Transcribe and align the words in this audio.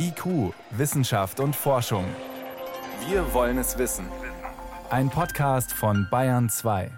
IQ, 0.00 0.54
Wissenschaft 0.70 1.40
und 1.40 1.56
Forschung. 1.56 2.04
Wir 3.08 3.34
wollen 3.34 3.58
es 3.58 3.78
wissen. 3.78 4.06
Ein 4.90 5.10
Podcast 5.10 5.72
von 5.72 6.06
Bayern 6.10 6.48
2. 6.48 6.90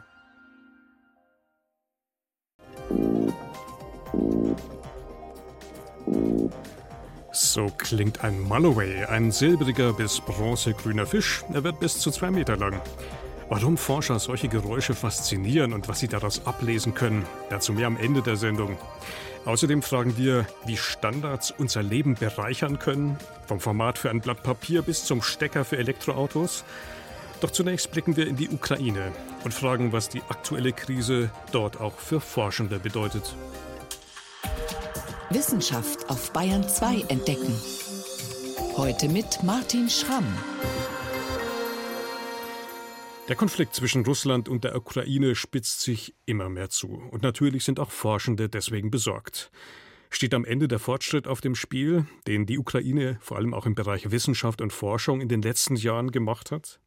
So 7.33 7.69
klingt 7.79 8.23
ein 8.23 8.41
Mulloway, 8.41 9.05
ein 9.07 9.33
silbriger 9.33 9.95
bis 9.95 10.21
bronzegrüner 10.21 11.07
Fisch. 11.07 11.43
Er 11.55 11.65
wird 11.65 11.81
bis 11.81 11.99
zu 11.99 12.11
zwei 12.11 12.31
Meter 12.31 12.57
lang. 12.57 12.81
Warum 13.51 13.77
Forscher 13.77 14.21
solche 14.21 14.47
Geräusche 14.47 14.95
faszinieren 14.95 15.73
und 15.73 15.89
was 15.89 15.99
sie 15.99 16.07
daraus 16.07 16.47
ablesen 16.47 16.95
können, 16.95 17.27
dazu 17.49 17.73
mehr 17.73 17.89
am 17.89 17.97
Ende 17.97 18.23
der 18.23 18.37
Sendung. 18.37 18.79
Außerdem 19.45 19.83
fragen 19.83 20.17
wir, 20.17 20.47
wie 20.67 20.77
Standards 20.77 21.53
unser 21.59 21.83
Leben 21.83 22.15
bereichern 22.15 22.79
können, 22.79 23.19
vom 23.49 23.59
Format 23.59 23.99
für 23.99 24.09
ein 24.09 24.21
Blatt 24.21 24.45
Papier 24.45 24.83
bis 24.83 25.05
zum 25.05 25.21
Stecker 25.21 25.65
für 25.65 25.79
Elektroautos. 25.79 26.63
Doch 27.41 27.51
zunächst 27.51 27.91
blicken 27.91 28.17
wir 28.17 28.29
in 28.29 28.37
die 28.37 28.51
Ukraine 28.51 29.11
und 29.43 29.53
fragen, 29.53 29.93
was 29.93 30.09
die 30.09 30.23
aktuelle 30.29 30.73
Krise 30.73 31.31
dort 31.51 31.81
auch 31.81 31.99
für 31.99 32.21
Forschende 32.21 32.79
bedeutet. 32.79 33.35
Wissenschaft 35.31 36.09
auf 36.09 36.33
Bayern 36.33 36.69
2 36.69 37.07
entdecken. 37.09 37.61
Heute 38.77 39.09
mit 39.09 39.43
Martin 39.43 39.91
Schramm. 39.91 40.27
Der 43.31 43.37
Konflikt 43.37 43.77
zwischen 43.77 44.05
Russland 44.05 44.49
und 44.49 44.65
der 44.65 44.75
Ukraine 44.75 45.37
spitzt 45.37 45.83
sich 45.83 46.17
immer 46.27 46.49
mehr 46.49 46.69
zu. 46.69 46.89
Und 46.89 47.23
natürlich 47.23 47.63
sind 47.63 47.79
auch 47.79 47.93
Forschende 47.93 48.49
deswegen 48.49 48.91
besorgt. 48.91 49.53
Steht 50.11 50.35
am 50.35 50.45
Ende 50.45 50.67
der 50.67 50.81
Fortschritt 50.81 51.29
auf 51.29 51.41
dem 51.41 51.55
Spiel, 51.55 52.07
den 52.27 52.45
die 52.45 52.59
Ukraine 52.59 53.19
vor 53.21 53.37
allem 53.37 53.55
auch 53.55 53.67
im 53.67 53.77
Bereich 53.77 54.11
Wissenschaft 54.11 54.61
und 54.61 54.73
Forschung 54.73 55.21
in 55.21 55.29
den 55.29 55.43
letzten 55.43 55.77
Jahren 55.77 56.11
gemacht 56.11 56.51
hat? 56.51 56.81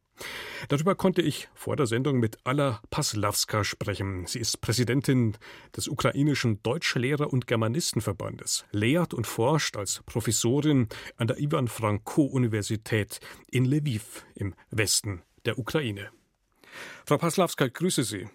Darüber 0.68 0.94
konnte 0.94 1.22
ich 1.22 1.48
vor 1.54 1.76
der 1.76 1.86
Sendung 1.86 2.18
mit 2.18 2.36
Alla 2.44 2.82
Paslawska 2.90 3.64
sprechen. 3.64 4.26
Sie 4.26 4.38
ist 4.38 4.60
Präsidentin 4.60 5.38
des 5.74 5.88
ukrainischen 5.88 6.62
Deutschlehrer- 6.62 7.32
und 7.32 7.46
Germanistenverbandes, 7.46 8.66
lehrt 8.70 9.14
und 9.14 9.26
forscht 9.26 9.78
als 9.78 10.02
Professorin 10.04 10.88
an 11.16 11.26
der 11.26 11.40
Ivan 11.40 11.68
Franko-Universität 11.68 13.20
in 13.50 13.64
Lviv 13.64 14.26
im 14.34 14.54
Westen 14.70 15.22
der 15.46 15.58
Ukraine. 15.58 16.10
Frau 17.06 17.18
Paslawska, 17.18 17.68
grüße 17.68 18.04
Sie. 18.04 18.28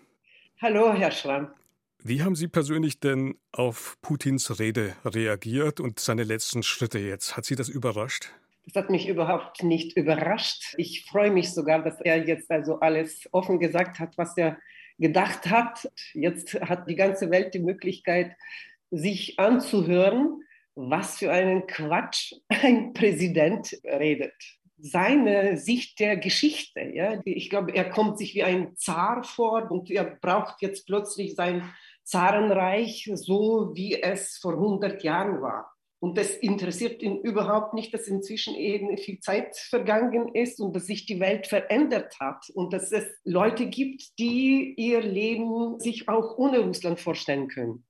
Hallo, 0.62 0.94
Herr 0.94 1.12
Schramm. 1.12 1.54
Wie 2.02 2.22
haben 2.24 2.36
Sie 2.36 2.48
persönlich 2.48 3.00
denn 3.00 3.38
auf 3.52 3.98
Putins 4.02 4.60
Rede 4.60 4.96
reagiert 5.04 5.80
und 5.80 6.00
seine 6.00 6.24
letzten 6.24 6.64
Schritte 6.64 7.00
jetzt? 7.00 7.36
Hat 7.36 7.46
Sie 7.46 7.56
das 7.56 7.68
überrascht? 7.68 8.32
Das 8.66 8.84
hat 8.84 8.90
mich 8.90 9.08
überhaupt 9.08 9.64
nicht 9.64 9.98
überrascht. 9.98 10.76
Ich 10.78 11.06
freue 11.06 11.32
mich 11.32 11.52
sogar, 11.54 11.84
dass 11.84 12.00
er 12.02 12.26
jetzt 12.26 12.50
also 12.52 12.80
alles 12.80 13.28
offen 13.32 13.60
gesagt 13.60 14.00
hat, 14.00 14.18
was 14.18 14.38
er 14.38 14.58
gedacht 14.98 15.50
hat. 15.50 15.92
Jetzt 16.14 16.54
hat 16.62 16.88
die 16.88 16.96
ganze 16.96 17.32
Welt 17.32 17.54
die 17.54 17.60
Möglichkeit, 17.60 18.36
sich 18.92 19.40
anzuhören, 19.40 20.44
was 20.76 21.18
für 21.18 21.32
einen 21.32 21.68
Quatsch 21.68 22.34
ein 22.48 22.94
Präsident 22.94 23.78
redet 23.84 24.59
seine 24.82 25.58
Sicht 25.58 26.00
der 26.00 26.18
Geschichte. 26.18 26.82
Ja? 26.82 27.20
Ich 27.26 27.50
glaube, 27.50 27.74
er 27.74 27.90
kommt 27.90 28.18
sich 28.18 28.36
wie 28.36 28.44
ein 28.44 28.76
Zar 28.76 29.24
vor 29.24 29.70
und 29.72 29.90
er 29.92 30.04
braucht 30.04 30.62
jetzt 30.62 30.86
plötzlich 30.86 31.36
sein 31.36 31.64
Zarenreich, 32.04 33.10
so 33.14 33.72
wie 33.74 34.02
es 34.02 34.38
vor 34.38 34.54
100 34.54 35.04
Jahren 35.04 35.42
war. 35.42 35.72
Und 36.02 36.18
das 36.18 36.32
interessiert 36.38 37.04
ihn 37.04 37.20
überhaupt 37.20 37.74
nicht, 37.74 37.94
dass 37.94 38.08
inzwischen 38.08 38.56
eben 38.56 38.98
viel 38.98 39.20
Zeit 39.20 39.58
vergangen 39.58 40.34
ist 40.34 40.62
und 40.62 40.74
dass 40.74 40.86
sich 40.86 41.06
die 41.06 41.20
Welt 41.20 41.48
verändert 41.48 42.18
hat 42.22 42.50
und 42.54 42.72
dass 42.72 42.94
es 42.94 43.06
Leute 43.26 43.68
gibt, 43.68 44.18
die 44.18 44.74
ihr 44.78 45.02
Leben 45.02 45.78
sich 45.80 46.08
auch 46.08 46.38
ohne 46.38 46.60
Russland 46.60 47.02
vorstellen 47.02 47.50
können. 47.50 47.86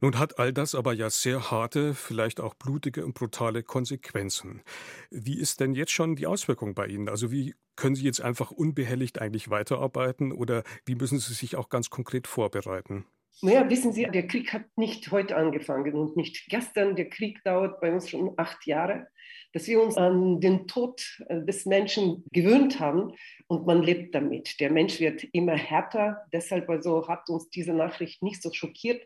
Nun 0.00 0.18
hat 0.18 0.38
all 0.38 0.52
das 0.52 0.74
aber 0.74 0.92
ja 0.92 1.10
sehr 1.10 1.50
harte, 1.50 1.94
vielleicht 1.94 2.40
auch 2.40 2.54
blutige 2.54 3.04
und 3.04 3.14
brutale 3.14 3.62
Konsequenzen. 3.62 4.62
Wie 5.10 5.38
ist 5.38 5.60
denn 5.60 5.74
jetzt 5.74 5.92
schon 5.92 6.16
die 6.16 6.26
Auswirkung 6.26 6.74
bei 6.74 6.86
Ihnen? 6.86 7.08
Also 7.08 7.30
wie 7.30 7.54
können 7.76 7.94
Sie 7.94 8.04
jetzt 8.04 8.20
einfach 8.20 8.50
unbehelligt 8.50 9.20
eigentlich 9.20 9.50
weiterarbeiten 9.50 10.32
oder 10.32 10.64
wie 10.84 10.94
müssen 10.94 11.18
Sie 11.18 11.34
sich 11.34 11.56
auch 11.56 11.68
ganz 11.68 11.90
konkret 11.90 12.26
vorbereiten? 12.26 13.06
Naja, 13.40 13.68
wissen 13.70 13.92
Sie, 13.92 14.04
der 14.04 14.26
Krieg 14.26 14.52
hat 14.52 14.64
nicht 14.76 15.10
heute 15.10 15.36
angefangen 15.36 15.94
und 15.94 16.16
nicht 16.16 16.48
gestern. 16.48 16.96
Der 16.96 17.08
Krieg 17.08 17.42
dauert 17.44 17.80
bei 17.80 17.92
uns 17.92 18.10
schon 18.10 18.34
acht 18.36 18.66
Jahre. 18.66 19.08
Dass 19.52 19.66
wir 19.66 19.82
uns 19.82 19.96
an 19.96 20.40
den 20.40 20.66
Tod 20.66 21.18
äh, 21.28 21.42
des 21.44 21.66
Menschen 21.66 22.24
gewöhnt 22.32 22.78
haben 22.78 23.12
und 23.48 23.66
man 23.66 23.82
lebt 23.82 24.14
damit. 24.14 24.60
Der 24.60 24.70
Mensch 24.70 25.00
wird 25.00 25.24
immer 25.32 25.56
härter. 25.56 26.22
Deshalb 26.32 26.68
also 26.68 27.08
hat 27.08 27.28
uns 27.28 27.50
diese 27.50 27.72
Nachricht 27.72 28.22
nicht 28.22 28.42
so 28.42 28.52
schockiert 28.52 29.02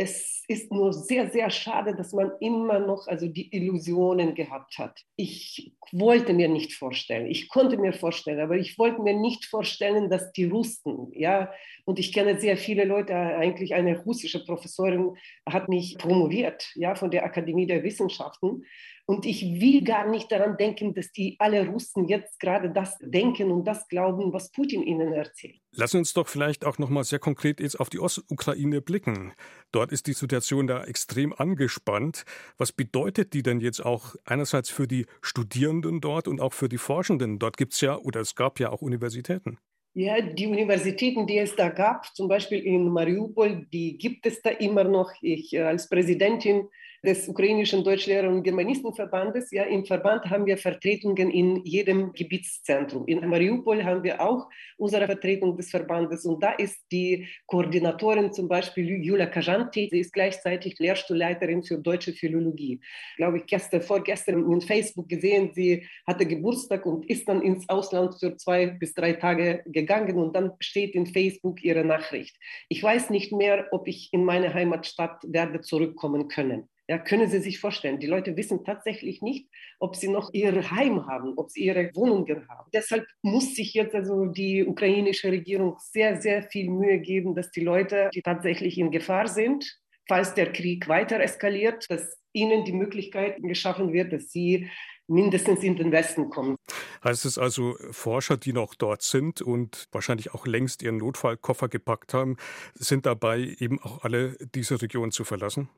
es 0.00 0.44
ist 0.48 0.72
nur 0.72 0.94
sehr, 0.94 1.28
sehr 1.30 1.50
schade, 1.50 1.94
dass 1.94 2.14
man 2.14 2.32
immer 2.40 2.78
noch 2.78 3.06
also 3.06 3.26
die 3.26 3.54
Illusionen 3.54 4.34
gehabt 4.34 4.78
hat. 4.78 4.98
Ich 5.16 5.74
wollte 5.92 6.32
mir 6.32 6.48
nicht 6.48 6.72
vorstellen, 6.72 7.26
ich 7.26 7.50
konnte 7.50 7.76
mir 7.76 7.92
vorstellen, 7.92 8.40
aber 8.40 8.56
ich 8.56 8.78
wollte 8.78 9.02
mir 9.02 9.12
nicht 9.12 9.44
vorstellen, 9.44 10.08
dass 10.08 10.32
die 10.32 10.46
Russen, 10.46 11.12
ja, 11.12 11.52
und 11.84 11.98
ich 11.98 12.14
kenne 12.14 12.40
sehr 12.40 12.56
viele 12.56 12.84
Leute, 12.84 13.14
eigentlich 13.14 13.74
eine 13.74 13.98
russische 13.98 14.42
Professorin 14.42 15.16
hat 15.46 15.68
mich 15.68 15.98
promoviert, 15.98 16.72
ja, 16.76 16.94
von 16.94 17.10
der 17.10 17.26
Akademie 17.26 17.66
der 17.66 17.82
Wissenschaften. 17.82 18.64
Und 19.10 19.26
ich 19.26 19.42
will 19.60 19.82
gar 19.82 20.08
nicht 20.08 20.30
daran 20.30 20.56
denken, 20.56 20.94
dass 20.94 21.10
die 21.10 21.34
alle 21.40 21.66
Russen 21.66 22.06
jetzt 22.06 22.38
gerade 22.38 22.70
das 22.70 22.96
denken 23.00 23.50
und 23.50 23.64
das 23.64 23.88
glauben, 23.88 24.32
was 24.32 24.52
Putin 24.52 24.84
ihnen 24.84 25.12
erzählt. 25.12 25.56
Lassen 25.72 25.96
uns 25.96 26.12
doch 26.12 26.28
vielleicht 26.28 26.64
auch 26.64 26.78
noch 26.78 26.90
mal 26.90 27.02
sehr 27.02 27.18
konkret 27.18 27.58
jetzt 27.58 27.80
auf 27.80 27.90
die 27.90 27.98
Ostukraine 27.98 28.80
blicken. 28.80 29.32
Dort 29.72 29.90
ist 29.90 30.06
die 30.06 30.12
Situation 30.12 30.68
da 30.68 30.84
extrem 30.84 31.32
angespannt. 31.32 32.22
Was 32.56 32.70
bedeutet 32.70 33.32
die 33.32 33.42
denn 33.42 33.58
jetzt 33.58 33.84
auch 33.84 34.14
einerseits 34.24 34.70
für 34.70 34.86
die 34.86 35.06
Studierenden 35.22 36.00
dort 36.00 36.28
und 36.28 36.40
auch 36.40 36.52
für 36.52 36.68
die 36.68 36.78
Forschenden? 36.78 37.40
Dort 37.40 37.56
gibt 37.56 37.72
es 37.72 37.80
ja 37.80 37.98
oder 37.98 38.20
es 38.20 38.36
gab 38.36 38.60
ja 38.60 38.70
auch 38.70 38.80
Universitäten. 38.80 39.58
Ja, 39.92 40.20
die 40.20 40.46
Universitäten, 40.46 41.26
die 41.26 41.38
es 41.38 41.56
da 41.56 41.68
gab, 41.68 42.14
zum 42.14 42.28
Beispiel 42.28 42.60
in 42.60 42.88
Mariupol, 42.90 43.66
die 43.72 43.98
gibt 43.98 44.24
es 44.24 44.40
da 44.40 44.50
immer 44.50 44.84
noch. 44.84 45.10
Ich 45.20 45.52
äh, 45.52 45.62
als 45.62 45.88
Präsidentin 45.88 46.68
des 47.04 47.28
ukrainischen 47.28 47.82
Deutschlehrer- 47.82 48.28
und 48.28 48.42
Germanistenverbandes. 48.42 49.50
Ja, 49.50 49.64
im 49.64 49.84
Verband 49.84 50.24
haben 50.26 50.46
wir 50.46 50.58
Vertretungen 50.58 51.30
in 51.30 51.64
jedem 51.64 52.12
Gebietszentrum. 52.12 53.06
In 53.06 53.26
Mariupol 53.28 53.84
haben 53.84 54.02
wir 54.02 54.20
auch 54.20 54.48
unsere 54.76 55.06
Vertretung 55.06 55.56
des 55.56 55.70
Verbandes 55.70 56.24
und 56.24 56.42
da 56.42 56.52
ist 56.52 56.78
die 56.92 57.26
Koordinatorin 57.46 58.32
zum 58.32 58.48
Beispiel 58.48 59.02
Julia 59.02 59.26
Kajanti. 59.26 59.88
Sie 59.90 60.00
ist 60.00 60.12
gleichzeitig 60.12 60.78
Lehrstuhlleiterin 60.78 61.62
für 61.62 61.78
deutsche 61.78 62.12
Philologie. 62.12 62.80
Glaube 63.16 63.38
ich, 63.38 63.46
gestern, 63.46 63.82
vorgestern 63.82 64.50
in 64.50 64.60
Facebook 64.60 65.08
gesehen, 65.08 65.50
sie 65.54 65.86
hatte 66.06 66.26
Geburtstag 66.26 66.86
und 66.86 67.08
ist 67.08 67.28
dann 67.28 67.42
ins 67.42 67.68
Ausland 67.68 68.14
für 68.18 68.36
zwei 68.36 68.66
bis 68.66 68.94
drei 68.94 69.14
Tage 69.14 69.62
gegangen 69.66 70.16
und 70.16 70.34
dann 70.34 70.52
steht 70.60 70.94
in 70.94 71.06
Facebook 71.06 71.62
ihre 71.64 71.84
Nachricht. 71.84 72.36
Ich 72.68 72.82
weiß 72.82 73.10
nicht 73.10 73.32
mehr, 73.32 73.68
ob 73.72 73.88
ich 73.88 74.10
in 74.12 74.24
meine 74.24 74.52
Heimatstadt 74.52 75.22
werde 75.26 75.60
zurückkommen 75.60 76.28
können. 76.28 76.69
Ja, 76.90 76.98
können 76.98 77.28
Sie 77.28 77.38
sich 77.38 77.60
vorstellen, 77.60 78.00
die 78.00 78.08
Leute 78.08 78.36
wissen 78.36 78.64
tatsächlich 78.64 79.22
nicht, 79.22 79.48
ob 79.78 79.94
sie 79.94 80.08
noch 80.08 80.30
ihr 80.32 80.72
Heim 80.72 81.06
haben, 81.06 81.34
ob 81.36 81.48
sie 81.48 81.60
ihre 81.66 81.88
Wohnungen 81.94 82.48
haben. 82.48 82.68
Deshalb 82.74 83.06
muss 83.22 83.54
sich 83.54 83.74
jetzt 83.74 83.94
also 83.94 84.26
die 84.26 84.66
ukrainische 84.66 85.30
Regierung 85.30 85.76
sehr, 85.78 86.20
sehr 86.20 86.42
viel 86.42 86.68
Mühe 86.68 86.98
geben, 86.98 87.36
dass 87.36 87.52
die 87.52 87.60
Leute, 87.60 88.10
die 88.12 88.22
tatsächlich 88.22 88.76
in 88.76 88.90
Gefahr 88.90 89.28
sind, 89.28 89.72
falls 90.08 90.34
der 90.34 90.52
Krieg 90.52 90.88
weiter 90.88 91.20
eskaliert, 91.20 91.88
dass 91.88 92.18
ihnen 92.32 92.64
die 92.64 92.72
Möglichkeit 92.72 93.36
geschaffen 93.40 93.92
wird, 93.92 94.12
dass 94.12 94.32
sie 94.32 94.68
mindestens 95.06 95.62
in 95.62 95.76
den 95.76 95.92
Westen 95.92 96.28
kommen. 96.28 96.56
Heißt 97.04 97.24
es 97.24 97.38
also, 97.38 97.76
Forscher, 97.92 98.36
die 98.36 98.52
noch 98.52 98.74
dort 98.74 99.02
sind 99.02 99.42
und 99.42 99.86
wahrscheinlich 99.92 100.34
auch 100.34 100.44
längst 100.44 100.82
ihren 100.82 100.96
Notfallkoffer 100.96 101.68
gepackt 101.68 102.14
haben, 102.14 102.36
sind 102.74 103.06
dabei, 103.06 103.54
eben 103.60 103.80
auch 103.80 104.02
alle 104.02 104.36
diese 104.56 104.82
Region 104.82 105.12
zu 105.12 105.22
verlassen? 105.22 105.68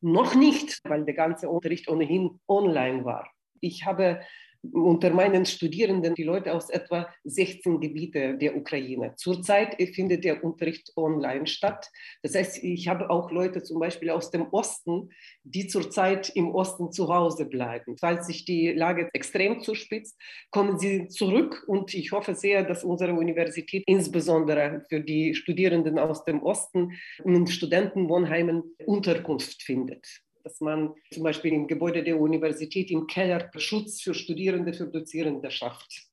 Noch 0.00 0.34
nicht, 0.34 0.80
weil 0.84 1.04
der 1.04 1.14
ganze 1.14 1.48
Unterricht 1.48 1.88
ohnehin 1.88 2.40
online 2.46 3.04
war. 3.04 3.30
Ich 3.60 3.84
habe 3.84 4.20
unter 4.62 5.10
meinen 5.10 5.46
Studierenden 5.46 6.14
die 6.14 6.24
Leute 6.24 6.52
aus 6.52 6.70
etwa 6.70 7.08
16 7.24 7.80
Gebiete 7.80 8.36
der 8.36 8.56
Ukraine. 8.56 9.14
Zurzeit 9.16 9.76
findet 9.94 10.24
der 10.24 10.42
Unterricht 10.42 10.92
online 10.96 11.46
statt. 11.46 11.88
Das 12.22 12.34
heißt, 12.34 12.62
ich 12.64 12.88
habe 12.88 13.10
auch 13.10 13.30
Leute 13.30 13.62
zum 13.62 13.78
Beispiel 13.78 14.10
aus 14.10 14.30
dem 14.30 14.48
Osten, 14.50 15.10
die 15.44 15.66
zurzeit 15.68 16.30
im 16.34 16.54
Osten 16.54 16.92
zu 16.92 17.12
Hause 17.12 17.46
bleiben. 17.46 17.96
Falls 17.98 18.26
sich 18.26 18.44
die 18.44 18.72
Lage 18.72 19.08
extrem 19.12 19.60
zuspitzt, 19.60 20.18
kommen 20.50 20.78
sie 20.78 21.08
zurück 21.08 21.64
und 21.66 21.94
ich 21.94 22.12
hoffe 22.12 22.34
sehr, 22.34 22.64
dass 22.64 22.84
unsere 22.84 23.12
Universität 23.12 23.84
insbesondere 23.86 24.84
für 24.88 25.00
die 25.00 25.34
Studierenden 25.34 25.98
aus 25.98 26.24
dem 26.24 26.42
Osten 26.42 26.92
in 27.24 27.46
Studentenwohnheimen 27.46 28.62
Unterkunft 28.86 29.62
findet. 29.62 30.06
Dass 30.44 30.60
man 30.60 30.94
zum 31.12 31.22
Beispiel 31.22 31.52
im 31.52 31.66
Gebäude 31.66 32.02
der 32.02 32.18
Universität 32.18 32.90
im 32.90 33.06
Keller 33.06 33.50
Schutz 33.56 34.00
für 34.00 34.14
Studierende, 34.14 34.72
für 34.72 34.86
Dozierende 34.86 35.50
schafft. 35.50 36.08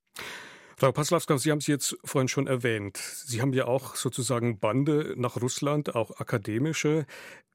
Frau 0.77 0.91
Paslawska, 0.91 1.37
Sie 1.37 1.51
haben 1.51 1.59
es 1.59 1.67
jetzt 1.67 1.97
vorhin 2.03 2.27
schon 2.27 2.47
erwähnt. 2.47 2.97
Sie 2.97 3.41
haben 3.41 3.53
ja 3.53 3.65
auch 3.65 3.95
sozusagen 3.95 4.59
Bande 4.59 5.13
nach 5.15 5.41
Russland, 5.41 5.95
auch 5.95 6.19
akademische. 6.19 7.05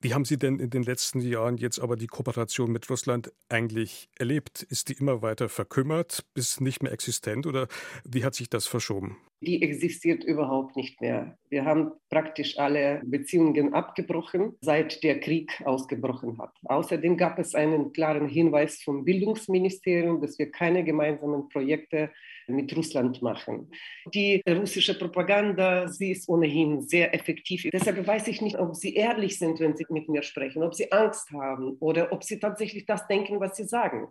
Wie 0.00 0.14
haben 0.14 0.25
Sie 0.25 0.38
denn 0.38 0.58
in 0.58 0.70
den 0.70 0.82
letzten 0.82 1.20
Jahren 1.20 1.58
jetzt 1.58 1.81
aber 1.81 1.96
die 1.96 2.06
Kooperation 2.06 2.73
mit 2.73 2.88
Russland 2.88 3.31
eigentlich 3.50 4.08
erlebt? 4.19 4.62
Ist 4.62 4.88
die 4.88 4.94
immer 4.94 5.20
weiter 5.20 5.50
verkümmert, 5.50 6.25
bis 6.32 6.61
nicht 6.61 6.82
mehr 6.82 6.93
existent 6.93 7.46
oder 7.46 7.69
wie 8.05 8.25
hat 8.25 8.34
sich 8.34 8.49
das 8.49 8.66
verschoben? 8.66 9.19
Die 9.42 9.62
existiert 9.62 10.22
überhaupt 10.22 10.76
nicht 10.76 11.00
mehr. 11.00 11.38
Wir 11.48 11.64
haben 11.64 11.92
praktisch 12.10 12.58
alle 12.58 13.00
Beziehungen 13.04 13.72
abgebrochen, 13.72 14.56
seit 14.60 15.02
der 15.02 15.19
Krieg 15.19 15.62
ausgebrochen 15.64 16.38
hat. 16.38 16.54
Außerdem 16.64 17.16
gab 17.16 17.38
es 17.38 17.54
einen 17.54 17.92
klaren 17.92 18.28
Hinweis 18.28 18.82
vom 18.82 19.04
Bildungsministerium, 19.04 20.20
dass 20.20 20.38
wir 20.38 20.50
keine 20.50 20.84
gemeinsamen 20.84 21.48
Projekte 21.48 22.10
mit 22.48 22.76
Russland 22.76 23.22
machen. 23.22 23.70
Die 24.12 24.42
russische 24.46 24.98
Propaganda, 24.98 25.88
sie 25.88 26.12
ist 26.12 26.28
ohnehin 26.28 26.82
sehr 26.82 27.14
effektiv. 27.14 27.66
Deshalb 27.72 28.06
weiß 28.06 28.28
ich 28.28 28.42
nicht, 28.42 28.58
ob 28.58 28.75
sie 28.75 28.94
ehrlich 28.94 29.38
sind, 29.38 29.58
wenn 29.60 29.76
sie 29.76 29.87
mit 29.88 30.08
mir 30.08 30.22
sprechen, 30.22 30.62
ob 30.62 30.75
sie 30.75 30.92
Angst 30.92 31.31
haben 31.31 31.76
oder 31.81 32.12
ob 32.12 32.25
sie 32.25 32.38
tatsächlich 32.38 32.84
das 32.84 33.06
denken, 33.06 33.40
was 33.40 33.56
sie 33.56 33.64
sagen. 33.64 34.08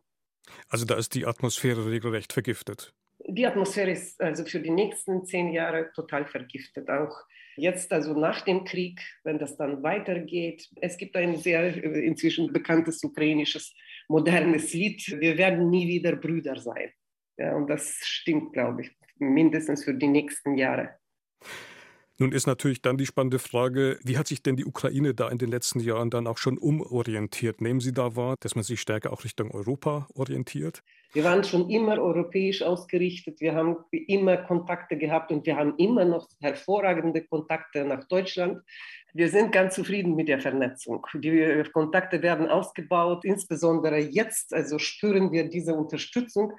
Also 0.68 0.86
da 0.86 0.96
ist 0.96 1.14
die 1.14 1.26
Atmosphäre 1.26 1.90
regelrecht 1.90 2.34
vergiftet. 2.34 2.94
Die 3.28 3.46
Atmosphäre 3.46 3.92
ist 3.92 4.22
also 4.22 4.46
für 4.46 4.60
die 4.60 4.70
nächsten 4.70 5.26
zehn 5.26 5.52
Jahre 5.52 5.92
total 5.94 6.26
vergiftet. 6.26 6.90
Auch 6.90 7.16
jetzt, 7.58 7.92
also 7.92 8.14
nach 8.14 8.42
dem 8.42 8.64
Krieg, 8.64 9.02
wenn 9.24 9.38
das 9.38 9.58
dann 9.58 9.84
weitergeht. 9.84 10.68
Es 10.82 10.98
gibt 10.98 11.16
ein 11.16 11.38
sehr 11.38 11.84
inzwischen 11.84 12.52
bekanntes 12.52 13.04
ukrainisches 13.04 13.74
modernes 14.08 14.74
Lied. 14.74 15.06
Wir 15.20 15.38
werden 15.38 15.70
nie 15.70 15.88
wieder 15.88 16.16
Brüder 16.16 16.58
sein. 16.58 16.92
Ja, 17.38 17.56
und 17.56 17.68
das 17.68 17.98
stimmt, 18.02 18.54
glaube 18.54 18.82
ich, 18.82 18.92
mindestens 19.18 19.84
für 19.84 19.94
die 19.94 20.08
nächsten 20.08 20.58
Jahre. 20.58 20.96
Nun 22.22 22.34
ist 22.34 22.48
natürlich 22.48 22.82
dann 22.82 22.98
die 22.98 23.06
spannende 23.06 23.40
Frage, 23.40 23.98
wie 24.04 24.18
hat 24.18 24.28
sich 24.28 24.44
denn 24.44 24.58
die 24.58 24.66
Ukraine 24.66 25.14
da 25.14 25.30
in 25.30 25.38
den 25.38 25.50
letzten 25.50 25.80
Jahren 25.80 26.10
dann 26.10 26.28
auch 26.28 26.38
schon 26.38 26.58
umorientiert? 26.58 27.62
Nehmen 27.62 27.80
Sie 27.80 27.94
da 27.94 28.18
wahr, 28.18 28.36
dass 28.42 28.56
man 28.56 28.66
sich 28.66 28.82
stärker 28.82 29.14
auch 29.14 29.24
Richtung 29.24 29.52
Europa 29.52 30.10
orientiert? 30.16 30.84
Wir 31.14 31.24
waren 31.24 31.46
schon 31.46 31.70
immer 31.70 31.98
europäisch 31.98 32.62
ausgerichtet, 32.62 33.40
wir 33.40 33.56
haben 33.56 33.78
immer 33.92 34.36
Kontakte 34.36 34.98
gehabt 34.98 35.32
und 35.32 35.46
wir 35.46 35.56
haben 35.56 35.76
immer 35.78 36.04
noch 36.04 36.28
hervorragende 36.42 37.24
Kontakte 37.24 37.86
nach 37.86 38.04
Deutschland. 38.10 38.64
Wir 39.14 39.30
sind 39.30 39.54
ganz 39.54 39.76
zufrieden 39.76 40.16
mit 40.16 40.28
der 40.28 40.42
Vernetzung. 40.42 41.06
Die 41.14 41.64
Kontakte 41.72 42.22
werden 42.22 42.50
ausgebaut, 42.50 43.24
insbesondere 43.24 43.98
jetzt, 43.98 44.54
also 44.54 44.78
spüren 44.78 45.32
wir 45.32 45.50
diese 45.50 45.74
Unterstützung. 45.74 46.52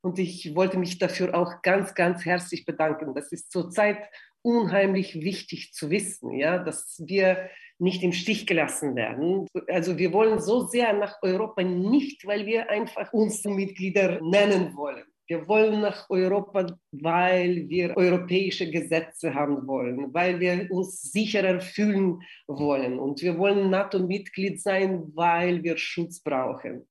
Und 0.00 0.20
ich 0.20 0.54
wollte 0.54 0.78
mich 0.78 0.98
dafür 0.98 1.34
auch 1.34 1.60
ganz, 1.62 1.92
ganz 1.92 2.24
herzlich 2.24 2.64
bedanken. 2.64 3.14
Das 3.14 3.32
ist 3.32 3.50
zurzeit 3.50 3.98
unheimlich 4.48 5.20
wichtig 5.20 5.74
zu 5.74 5.90
wissen, 5.90 6.32
ja, 6.32 6.58
dass 6.58 7.02
wir 7.06 7.50
nicht 7.78 8.02
im 8.02 8.12
Stich 8.12 8.46
gelassen 8.46 8.96
werden. 8.96 9.46
Also 9.68 9.98
wir 9.98 10.12
wollen 10.12 10.40
so 10.40 10.66
sehr 10.66 10.94
nach 10.94 11.16
Europa 11.22 11.62
nicht, 11.62 12.26
weil 12.26 12.46
wir 12.46 12.70
einfach 12.70 13.12
uns 13.12 13.44
Mitglieder 13.44 14.20
nennen 14.22 14.74
wollen. 14.74 15.04
Wir 15.26 15.46
wollen 15.46 15.82
nach 15.82 16.08
Europa, 16.08 16.66
weil 16.90 17.68
wir 17.68 17.94
europäische 17.94 18.70
Gesetze 18.70 19.34
haben 19.34 19.66
wollen, 19.66 20.12
weil 20.14 20.40
wir 20.40 20.66
uns 20.70 21.02
sicherer 21.12 21.60
fühlen 21.60 22.22
wollen. 22.46 22.98
Und 22.98 23.20
wir 23.20 23.36
wollen 23.36 23.68
NATO-Mitglied 23.68 24.62
sein, 24.62 25.12
weil 25.14 25.62
wir 25.62 25.76
Schutz 25.76 26.22
brauchen. 26.22 26.88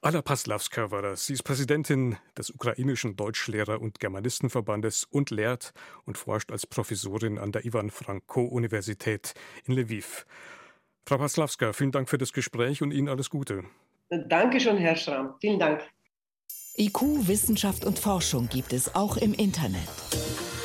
Anna 0.00 0.22
Paslawska 0.22 0.90
war 0.90 1.02
das. 1.02 1.26
Sie 1.26 1.34
ist 1.34 1.42
Präsidentin 1.42 2.16
des 2.36 2.50
ukrainischen 2.50 3.16
Deutschlehrer- 3.16 3.80
und 3.80 4.00
Germanistenverbandes 4.00 5.04
und 5.04 5.30
lehrt 5.30 5.72
und 6.04 6.18
forscht 6.18 6.50
als 6.50 6.66
Professorin 6.66 7.38
an 7.38 7.52
der 7.52 7.64
Ivan 7.64 7.90
Franko-Universität 7.90 9.34
in 9.64 9.74
Lviv. 9.74 10.26
Frau 11.06 11.18
Paslawska, 11.18 11.72
vielen 11.72 11.92
Dank 11.92 12.08
für 12.08 12.18
das 12.18 12.32
Gespräch 12.32 12.82
und 12.82 12.92
Ihnen 12.92 13.08
alles 13.08 13.30
Gute. 13.30 13.64
Dankeschön, 14.10 14.76
Herr 14.76 14.96
Schramm. 14.96 15.34
Vielen 15.40 15.58
Dank. 15.58 15.82
IQ, 16.76 17.28
Wissenschaft 17.28 17.84
und 17.84 17.98
Forschung 17.98 18.48
gibt 18.48 18.72
es 18.72 18.94
auch 18.94 19.16
im 19.16 19.34
Internet. 19.34 19.88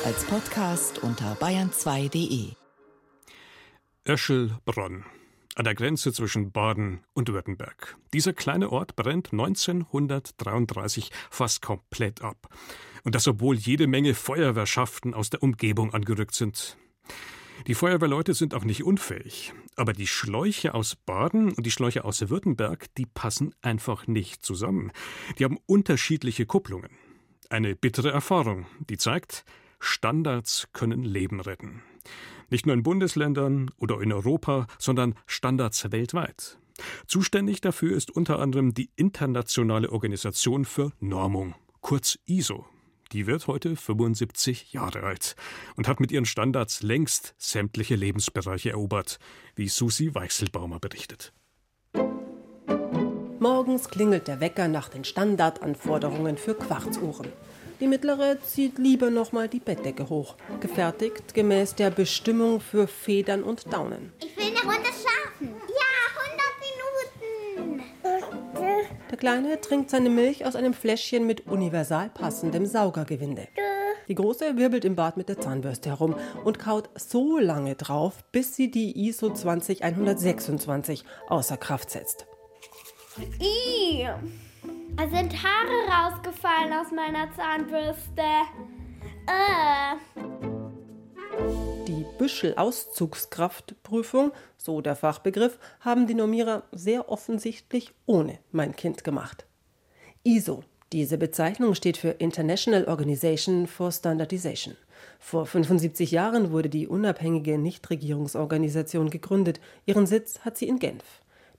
Als 0.04 0.24
Podcast 0.24 1.02
unter 1.02 1.34
bayern2.de. 1.34 2.52
Öschelbronn 4.06 5.04
an 5.58 5.64
der 5.64 5.74
Grenze 5.74 6.12
zwischen 6.12 6.52
Baden 6.52 7.00
und 7.14 7.32
Württemberg. 7.32 7.96
Dieser 8.12 8.32
kleine 8.32 8.70
Ort 8.70 8.94
brennt 8.94 9.32
1933 9.32 11.10
fast 11.30 11.62
komplett 11.62 12.22
ab. 12.22 12.48
Und 13.02 13.16
das 13.16 13.26
obwohl 13.26 13.56
jede 13.56 13.88
Menge 13.88 14.14
Feuerwehrschaften 14.14 15.14
aus 15.14 15.30
der 15.30 15.42
Umgebung 15.42 15.92
angerückt 15.92 16.34
sind. 16.34 16.76
Die 17.66 17.74
Feuerwehrleute 17.74 18.34
sind 18.34 18.54
auch 18.54 18.62
nicht 18.62 18.84
unfähig, 18.84 19.52
aber 19.74 19.92
die 19.92 20.06
Schläuche 20.06 20.74
aus 20.74 20.94
Baden 20.94 21.52
und 21.52 21.66
die 21.66 21.72
Schläuche 21.72 22.04
aus 22.04 22.28
Württemberg, 22.30 22.86
die 22.94 23.06
passen 23.06 23.52
einfach 23.60 24.06
nicht 24.06 24.44
zusammen. 24.44 24.92
Die 25.38 25.44
haben 25.44 25.58
unterschiedliche 25.66 26.46
Kupplungen. 26.46 26.90
Eine 27.50 27.74
bittere 27.74 28.12
Erfahrung, 28.12 28.66
die 28.88 28.96
zeigt, 28.96 29.44
Standards 29.80 30.68
können 30.72 31.02
Leben 31.02 31.40
retten. 31.40 31.82
Nicht 32.50 32.66
nur 32.66 32.74
in 32.74 32.82
Bundesländern 32.82 33.70
oder 33.76 34.00
in 34.00 34.12
Europa, 34.12 34.66
sondern 34.78 35.14
Standards 35.26 35.90
weltweit. 35.92 36.58
Zuständig 37.06 37.60
dafür 37.60 37.96
ist 37.96 38.10
unter 38.10 38.38
anderem 38.38 38.74
die 38.74 38.90
Internationale 38.96 39.90
Organisation 39.90 40.64
für 40.64 40.92
Normung, 41.00 41.54
kurz 41.80 42.18
ISO. 42.26 42.66
Die 43.12 43.26
wird 43.26 43.46
heute 43.46 43.74
75 43.74 44.72
Jahre 44.72 45.02
alt 45.02 45.34
und 45.76 45.88
hat 45.88 45.98
mit 45.98 46.12
ihren 46.12 46.26
Standards 46.26 46.82
längst 46.82 47.34
sämtliche 47.38 47.96
Lebensbereiche 47.96 48.70
erobert, 48.70 49.18
wie 49.56 49.68
Susi 49.68 50.14
Weichselbaumer 50.14 50.78
berichtet. 50.78 51.32
Morgens 53.40 53.88
klingelt 53.88 54.28
der 54.28 54.40
Wecker 54.40 54.68
nach 54.68 54.88
den 54.88 55.04
Standardanforderungen 55.04 56.36
für 56.36 56.54
Quarzuhren. 56.54 57.28
Die 57.80 57.86
mittlere 57.86 58.40
zieht 58.42 58.78
lieber 58.78 59.10
nochmal 59.10 59.48
die 59.48 59.60
Bettdecke 59.60 60.08
hoch, 60.08 60.34
gefertigt 60.60 61.32
gemäß 61.34 61.76
der 61.76 61.90
Bestimmung 61.90 62.60
für 62.60 62.88
Federn 62.88 63.44
und 63.44 63.72
Daunen. 63.72 64.12
Ich 64.20 64.36
will 64.36 64.46
eine 64.46 64.60
Runde 64.60 64.88
schlafen. 64.88 65.54
Ja, 65.68 65.92
100 67.44 67.70
Minuten. 67.70 68.98
Der 69.10 69.18
Kleine 69.18 69.60
trinkt 69.60 69.90
seine 69.90 70.10
Milch 70.10 70.44
aus 70.44 70.56
einem 70.56 70.74
Fläschchen 70.74 71.26
mit 71.26 71.46
universal 71.46 72.10
passendem 72.10 72.66
Saugergewinde. 72.66 73.46
Die 74.08 74.14
Große 74.14 74.56
wirbelt 74.56 74.84
im 74.84 74.96
Bad 74.96 75.16
mit 75.16 75.28
der 75.28 75.38
Zahnbürste 75.38 75.90
herum 75.90 76.16
und 76.44 76.58
kaut 76.58 76.88
so 76.96 77.38
lange 77.38 77.76
drauf, 77.76 78.24
bis 78.32 78.56
sie 78.56 78.70
die 78.70 79.06
ISO 79.06 79.30
20126 79.30 81.04
außer 81.28 81.56
Kraft 81.58 81.90
setzt. 81.90 82.26
I. 83.40 84.08
Es 85.00 85.12
sind 85.12 85.32
Haare 85.32 85.86
rausgefallen 85.88 86.72
aus 86.72 86.90
meiner 86.90 87.32
Zahnbürste. 87.32 88.20
Äh. 89.28 89.94
Die 91.86 92.04
Büschel-Auszugskraftprüfung, 92.18 94.32
so 94.56 94.80
der 94.80 94.96
Fachbegriff, 94.96 95.60
haben 95.78 96.08
die 96.08 96.14
Normierer 96.14 96.64
sehr 96.72 97.10
offensichtlich 97.10 97.94
ohne 98.06 98.40
mein 98.50 98.74
Kind 98.74 99.04
gemacht. 99.04 99.46
ISO, 100.24 100.64
diese 100.92 101.16
Bezeichnung 101.16 101.76
steht 101.76 101.96
für 101.96 102.10
International 102.10 102.86
Organization 102.86 103.68
for 103.68 103.92
Standardization. 103.92 104.76
Vor 105.20 105.46
75 105.46 106.10
Jahren 106.10 106.50
wurde 106.50 106.70
die 106.70 106.88
unabhängige 106.88 107.56
Nichtregierungsorganisation 107.56 109.10
gegründet. 109.10 109.60
Ihren 109.86 110.06
Sitz 110.06 110.40
hat 110.40 110.58
sie 110.58 110.66
in 110.66 110.80
Genf. 110.80 111.04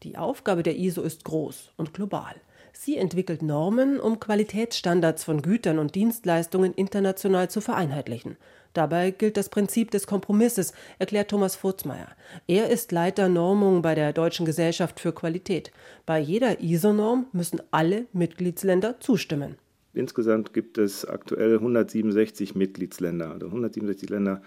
Die 0.03 0.17
Aufgabe 0.17 0.61
der 0.61 0.75
ISO 0.75 1.03
ist 1.03 1.23
groß 1.23 1.71
und 1.77 1.93
global. 1.93 2.35
Sie 2.73 2.97
entwickelt 2.97 3.41
Normen, 3.41 3.99
um 3.99 4.19
Qualitätsstandards 4.19 5.23
von 5.23 5.41
Gütern 5.41 5.79
und 5.79 5.95
Dienstleistungen 5.95 6.73
international 6.73 7.49
zu 7.49 7.61
vereinheitlichen. 7.61 8.37
Dabei 8.73 9.11
gilt 9.11 9.35
das 9.37 9.49
Prinzip 9.49 9.91
des 9.91 10.05
Kompromisses, 10.05 10.73
erklärt 10.99 11.29
Thomas 11.29 11.55
Furzmeier. 11.55 12.07
Er 12.47 12.69
ist 12.69 12.91
Leiter 12.91 13.27
Normung 13.27 13.81
bei 13.81 13.95
der 13.95 14.13
Deutschen 14.13 14.45
Gesellschaft 14.45 14.99
für 14.99 15.11
Qualität. 15.11 15.71
Bei 16.05 16.19
jeder 16.19 16.61
ISO-Norm 16.61 17.25
müssen 17.31 17.61
alle 17.71 18.05
Mitgliedsländer 18.13 18.99
zustimmen. 18.99 19.55
Insgesamt 19.93 20.53
gibt 20.53 20.77
es 20.77 21.03
aktuell 21.03 21.55
167 21.55 22.53
Mitgliedsländer. 22.53 23.31
Also 23.31 23.47
167 23.47 24.09
Länder 24.09 24.43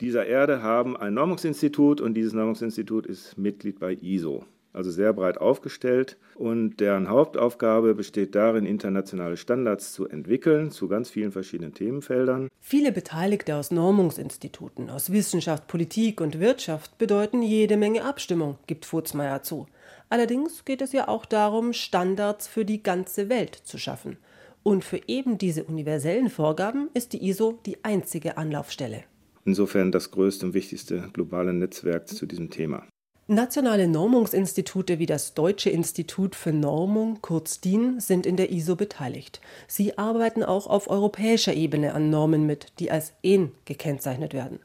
dieser 0.00 0.26
Erde 0.26 0.62
haben 0.62 0.96
ein 0.96 1.14
Normungsinstitut 1.14 2.00
und 2.00 2.14
dieses 2.14 2.32
Normungsinstitut 2.32 3.06
ist 3.06 3.36
Mitglied 3.36 3.78
bei 3.80 3.94
ISO 3.94 4.44
also 4.72 4.90
sehr 4.90 5.12
breit 5.12 5.38
aufgestellt 5.38 6.16
und 6.34 6.78
deren 6.78 7.08
Hauptaufgabe 7.08 7.94
besteht 7.94 8.34
darin, 8.34 8.66
internationale 8.66 9.36
Standards 9.36 9.92
zu 9.92 10.08
entwickeln 10.08 10.70
zu 10.70 10.88
ganz 10.88 11.10
vielen 11.10 11.32
verschiedenen 11.32 11.74
Themenfeldern. 11.74 12.48
Viele 12.60 12.92
Beteiligte 12.92 13.56
aus 13.56 13.70
Normungsinstituten, 13.70 14.90
aus 14.90 15.10
Wissenschaft, 15.10 15.66
Politik 15.66 16.20
und 16.20 16.38
Wirtschaft 16.38 16.98
bedeuten 16.98 17.42
jede 17.42 17.76
Menge 17.76 18.04
Abstimmung, 18.04 18.58
gibt 18.66 18.86
Furzmeier 18.86 19.42
zu. 19.42 19.66
Allerdings 20.10 20.64
geht 20.64 20.80
es 20.80 20.92
ja 20.92 21.08
auch 21.08 21.26
darum, 21.26 21.72
Standards 21.72 22.46
für 22.46 22.64
die 22.64 22.82
ganze 22.82 23.28
Welt 23.28 23.54
zu 23.54 23.78
schaffen. 23.78 24.16
Und 24.62 24.84
für 24.84 25.00
eben 25.06 25.38
diese 25.38 25.64
universellen 25.64 26.30
Vorgaben 26.30 26.88
ist 26.94 27.12
die 27.12 27.26
ISO 27.26 27.58
die 27.64 27.84
einzige 27.84 28.36
Anlaufstelle. 28.36 29.04
Insofern 29.44 29.92
das 29.92 30.10
größte 30.10 30.46
und 30.46 30.54
wichtigste 30.54 31.08
globale 31.12 31.54
Netzwerk 31.54 32.08
zu 32.08 32.26
diesem 32.26 32.50
Thema. 32.50 32.86
Nationale 33.30 33.88
Normungsinstitute 33.88 34.98
wie 34.98 35.04
das 35.04 35.34
Deutsche 35.34 35.68
Institut 35.68 36.34
für 36.34 36.50
Normung, 36.50 37.18
kurz 37.20 37.60
DIN, 37.60 38.00
sind 38.00 38.24
in 38.24 38.38
der 38.38 38.50
ISO 38.50 38.74
beteiligt. 38.74 39.42
Sie 39.66 39.98
arbeiten 39.98 40.42
auch 40.42 40.66
auf 40.66 40.88
europäischer 40.88 41.52
Ebene 41.52 41.92
an 41.92 42.08
Normen 42.08 42.46
mit, 42.46 42.72
die 42.78 42.90
als 42.90 43.12
EN 43.22 43.52
gekennzeichnet 43.66 44.32
werden. 44.32 44.60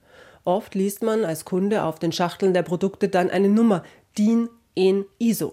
Oft 0.46 0.76
liest 0.76 1.04
man 1.04 1.26
als 1.26 1.44
Kunde 1.44 1.84
auf 1.84 2.00
den 2.00 2.14
Schachteln 2.14 2.54
der 2.54 2.62
Produkte 2.62 3.10
dann 3.10 3.30
eine 3.30 3.50
Nummer 3.50 3.84
DIN 4.18 4.48
EN 4.76 5.04
ISO. 5.20 5.52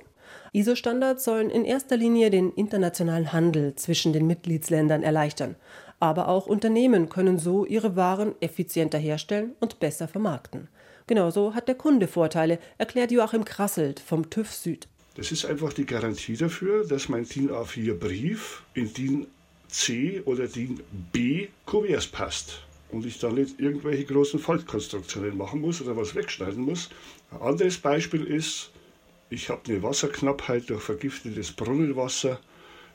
ISO-Standards 0.52 1.24
sollen 1.24 1.50
in 1.50 1.64
erster 1.64 1.96
Linie 1.96 2.30
den 2.30 2.52
internationalen 2.52 3.32
Handel 3.32 3.74
zwischen 3.74 4.12
den 4.12 4.28
Mitgliedsländern 4.28 5.02
erleichtern. 5.02 5.56
Aber 5.98 6.28
auch 6.28 6.46
Unternehmen 6.46 7.08
können 7.08 7.40
so 7.40 7.64
ihre 7.64 7.96
Waren 7.96 8.36
effizienter 8.40 8.98
herstellen 8.98 9.56
und 9.58 9.80
besser 9.80 10.06
vermarkten. 10.06 10.68
Genauso 11.10 11.54
hat 11.54 11.66
der 11.66 11.74
Kunde 11.74 12.06
Vorteile, 12.06 12.60
erklärt 12.78 13.10
Joachim 13.10 13.44
Krasselt 13.44 13.98
vom 13.98 14.30
TÜV 14.30 14.52
Süd. 14.52 14.86
Das 15.16 15.32
ist 15.32 15.44
einfach 15.44 15.72
die 15.72 15.84
Garantie 15.84 16.36
dafür, 16.36 16.86
dass 16.86 17.08
mein 17.08 17.24
DIN 17.24 17.50
A4 17.50 17.94
Brief 17.94 18.62
in 18.74 18.94
DIN 18.94 19.26
C 19.66 20.22
oder 20.24 20.46
DIN 20.46 20.78
B 21.10 21.48
Kuverts 21.66 22.06
passt 22.06 22.62
und 22.92 23.04
ich 23.04 23.18
dann 23.18 23.34
nicht 23.34 23.58
irgendwelche 23.58 24.04
großen 24.04 24.38
Faltkonstruktionen 24.38 25.36
machen 25.36 25.60
muss 25.60 25.82
oder 25.82 25.96
was 25.96 26.14
wegschneiden 26.14 26.62
muss. 26.62 26.90
Ein 27.32 27.42
anderes 27.42 27.78
Beispiel 27.78 28.22
ist, 28.22 28.70
ich 29.30 29.48
habe 29.48 29.62
eine 29.66 29.82
Wasserknappheit 29.82 30.70
durch 30.70 30.80
vergiftetes 30.80 31.50
Brunnenwasser 31.50 32.38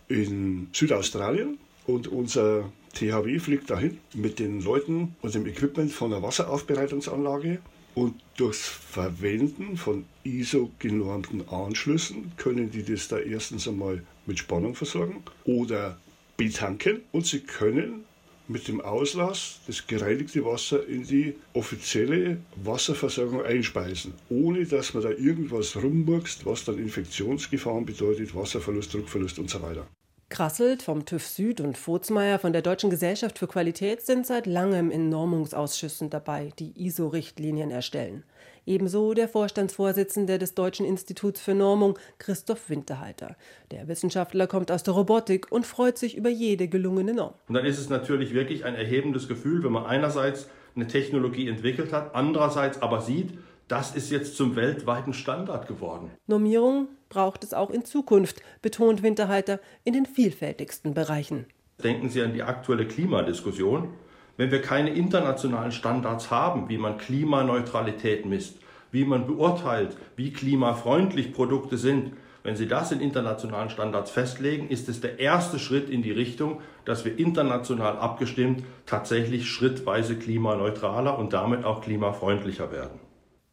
in 0.07 0.69
Südaustralien 0.71 1.57
und 1.85 2.07
unser 2.07 2.71
THW 2.93 3.39
fliegt 3.39 3.69
dahin 3.69 3.97
mit 4.13 4.39
den 4.39 4.61
Leuten 4.61 5.17
und 5.21 5.35
dem 5.35 5.45
Equipment 5.45 5.91
von 5.91 6.13
einer 6.13 6.23
Wasseraufbereitungsanlage 6.23 7.59
und 7.95 8.21
durchs 8.37 8.67
Verwenden 8.67 9.77
von 9.77 10.05
ISO-genormten 10.23 11.47
Anschlüssen 11.49 12.33
können 12.37 12.69
die 12.69 12.83
das 12.83 13.07
da 13.07 13.17
erstens 13.17 13.67
einmal 13.67 14.03
mit 14.25 14.37
Spannung 14.37 14.75
versorgen 14.75 15.23
oder 15.45 15.97
betanken 16.37 17.01
und 17.11 17.25
sie 17.25 17.39
können 17.39 18.03
mit 18.47 18.67
dem 18.67 18.81
Auslass 18.81 19.59
das 19.65 19.87
gereinigte 19.87 20.45
Wasser 20.45 20.85
in 20.87 21.03
die 21.03 21.33
offizielle 21.53 22.37
Wasserversorgung 22.57 23.43
einspeisen, 23.43 24.13
ohne 24.29 24.65
dass 24.65 24.93
man 24.93 25.01
da 25.01 25.09
irgendwas 25.09 25.75
rumburgst, 25.75 26.45
was 26.45 26.65
dann 26.65 26.77
Infektionsgefahren 26.77 27.85
bedeutet, 27.85 28.35
Wasserverlust, 28.35 28.93
Druckverlust 28.93 29.39
und 29.39 29.49
so 29.49 29.61
weiter. 29.61 29.87
Krasselt 30.35 30.83
vom 30.83 31.05
TÜV 31.05 31.25
Süd 31.25 31.61
und 31.61 31.77
Vogtsmeier 31.77 32.39
von 32.39 32.51
der 32.51 32.61
Deutschen 32.61 32.89
Gesellschaft 32.89 33.39
für 33.39 33.47
Qualität 33.47 34.01
sind 34.01 34.27
seit 34.27 34.47
langem 34.47 34.91
in 34.91 35.07
Normungsausschüssen 35.07 36.09
dabei, 36.09 36.51
die 36.59 36.73
ISO-Richtlinien 36.75 37.71
erstellen. 37.71 38.23
Ebenso 38.65 39.13
der 39.13 39.29
Vorstandsvorsitzende 39.29 40.37
des 40.37 40.53
Deutschen 40.53 40.85
Instituts 40.85 41.39
für 41.39 41.53
Normung, 41.53 41.97
Christoph 42.17 42.69
Winterhalter. 42.69 43.37
Der 43.71 43.87
Wissenschaftler 43.87 44.45
kommt 44.47 44.71
aus 44.71 44.83
der 44.83 44.95
Robotik 44.95 45.53
und 45.53 45.65
freut 45.65 45.97
sich 45.97 46.17
über 46.17 46.27
jede 46.27 46.67
gelungene 46.67 47.13
Norm. 47.13 47.35
Und 47.47 47.53
dann 47.53 47.65
ist 47.65 47.79
es 47.79 47.87
natürlich 47.87 48.33
wirklich 48.33 48.65
ein 48.65 48.75
erhebendes 48.75 49.29
Gefühl, 49.29 49.63
wenn 49.63 49.71
man 49.71 49.85
einerseits 49.85 50.49
eine 50.75 50.87
Technologie 50.87 51.47
entwickelt 51.47 51.93
hat, 51.93 52.13
andererseits 52.13 52.81
aber 52.81 52.99
sieht, 52.99 53.37
das 53.67 53.95
ist 53.95 54.11
jetzt 54.11 54.35
zum 54.35 54.55
weltweiten 54.55 55.13
Standard 55.13 55.67
geworden. 55.67 56.11
Normierung 56.27 56.87
braucht 57.09 57.43
es 57.43 57.53
auch 57.53 57.69
in 57.71 57.85
Zukunft, 57.85 58.41
betont 58.61 59.03
Winterhalter 59.03 59.59
in 59.83 59.93
den 59.93 60.05
vielfältigsten 60.05 60.93
Bereichen. 60.93 61.45
Denken 61.83 62.09
Sie 62.09 62.21
an 62.21 62.33
die 62.33 62.43
aktuelle 62.43 62.87
Klimadiskussion. 62.87 63.89
Wenn 64.37 64.51
wir 64.51 64.61
keine 64.61 64.91
internationalen 64.91 65.71
Standards 65.71 66.29
haben, 66.29 66.69
wie 66.69 66.77
man 66.77 66.97
Klimaneutralität 66.97 68.25
misst, 68.25 68.57
wie 68.91 69.05
man 69.05 69.27
beurteilt, 69.27 69.97
wie 70.15 70.31
klimafreundlich 70.31 71.33
Produkte 71.33 71.77
sind, 71.77 72.13
wenn 72.43 72.55
Sie 72.55 72.67
das 72.67 72.91
in 72.91 73.01
internationalen 73.01 73.71
Standards 73.71 74.11
festlegen, 74.11 74.69
ist 74.69 74.87
es 74.87 75.01
der 75.01 75.19
erste 75.19 75.57
Schritt 75.57 75.89
in 75.89 76.03
die 76.03 76.11
Richtung, 76.11 76.61
dass 76.85 77.03
wir 77.03 77.17
international 77.17 77.97
abgestimmt 77.97 78.63
tatsächlich 78.85 79.49
schrittweise 79.49 80.15
klimaneutraler 80.15 81.17
und 81.17 81.33
damit 81.33 81.65
auch 81.65 81.81
klimafreundlicher 81.81 82.71
werden. 82.71 82.99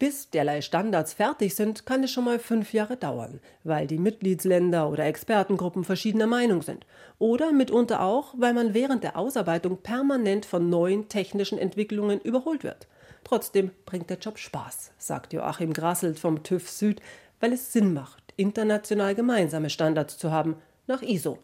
Bis 0.02 0.30
derlei 0.30 0.62
Standards 0.62 1.12
fertig 1.12 1.54
sind, 1.54 1.87
kann 1.87 2.02
es 2.02 2.11
schon 2.11 2.25
mal 2.25 2.40
fünf 2.40 2.73
Jahre 2.73 2.97
dauern, 2.97 3.38
weil 3.62 3.87
die 3.87 3.99
Mitgliedsländer 3.99 4.90
oder 4.90 5.04
Expertengruppen 5.04 5.85
verschiedener 5.85 6.26
Meinung 6.26 6.61
sind. 6.62 6.85
Oder 7.21 7.52
mitunter 7.52 8.02
auch, 8.02 8.35
weil 8.37 8.52
man 8.52 8.75
während 8.75 9.04
der 9.04 9.16
Ausarbeitung 9.16 9.76
permanent 9.76 10.44
von 10.44 10.68
neuen 10.68 11.09
technischen 11.09 11.56
Entwicklungen 11.56 12.18
überholt 12.21 12.64
wird. 12.64 12.88
Trotzdem 13.23 13.71
bringt 13.87 14.11
der 14.11 14.18
Job 14.18 14.38
Spaß, 14.40 14.90
sagt 14.99 15.35
Joachim 15.35 15.73
Grasselt 15.73 16.18
vom 16.18 16.42
TÜV 16.42 16.68
Süd, 16.68 17.00
weil 17.38 17.52
es 17.52 17.73
Sinn 17.73 17.94
macht, 17.94 18.25
international 18.35 19.14
gemeinsame 19.14 19.71
Standards 19.71 20.18
zu 20.18 20.32
haben, 20.32 20.56
nach 20.88 21.02
ISO 21.02 21.38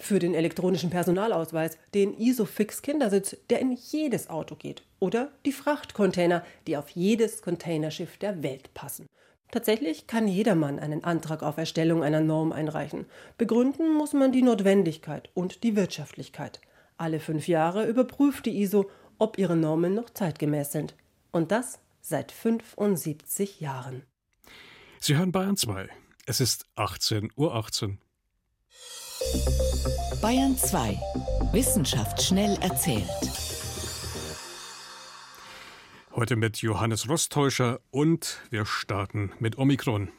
für 0.00 0.18
den 0.18 0.34
elektronischen 0.34 0.90
Personalausweis, 0.90 1.78
den 1.94 2.18
Isofix 2.18 2.82
Kindersitz, 2.82 3.36
der 3.48 3.60
in 3.60 3.72
jedes 3.72 4.28
Auto 4.28 4.56
geht, 4.56 4.82
oder 4.98 5.30
die 5.44 5.52
Frachtcontainer, 5.52 6.44
die 6.66 6.76
auf 6.76 6.90
jedes 6.90 7.42
Containerschiff 7.42 8.16
der 8.16 8.42
Welt 8.42 8.74
passen. 8.74 9.06
Tatsächlich 9.50 10.06
kann 10.06 10.28
jedermann 10.28 10.78
einen 10.78 11.02
Antrag 11.02 11.42
auf 11.42 11.56
Erstellung 11.56 12.04
einer 12.04 12.20
Norm 12.20 12.52
einreichen. 12.52 13.06
Begründen 13.36 13.92
muss 13.94 14.12
man 14.12 14.30
die 14.32 14.42
Notwendigkeit 14.42 15.28
und 15.34 15.64
die 15.64 15.74
Wirtschaftlichkeit. 15.74 16.60
Alle 16.96 17.18
fünf 17.18 17.48
Jahre 17.48 17.86
überprüft 17.86 18.46
die 18.46 18.60
ISO, 18.60 18.88
ob 19.18 19.38
ihre 19.38 19.56
Normen 19.56 19.94
noch 19.94 20.10
zeitgemäß 20.10 20.72
sind. 20.72 20.94
Und 21.32 21.50
das 21.50 21.80
seit 22.00 22.30
75 22.32 23.60
Jahren. 23.60 24.02
Sie 25.00 25.16
hören 25.16 25.32
Bayern 25.32 25.56
2. 25.56 25.88
Es 26.26 26.40
ist 26.40 26.66
18.18 26.76 27.30
Uhr. 27.36 27.54
18. 27.54 27.98
Bayern 30.20 30.54
2. 30.54 31.00
Wissenschaft 31.52 32.20
schnell 32.22 32.58
erzählt. 32.60 33.08
Heute 36.14 36.36
mit 36.36 36.58
Johannes 36.58 37.08
Rostäuscher 37.08 37.80
und 37.90 38.38
wir 38.50 38.66
starten 38.66 39.32
mit 39.38 39.56
Omikron. 39.56 40.10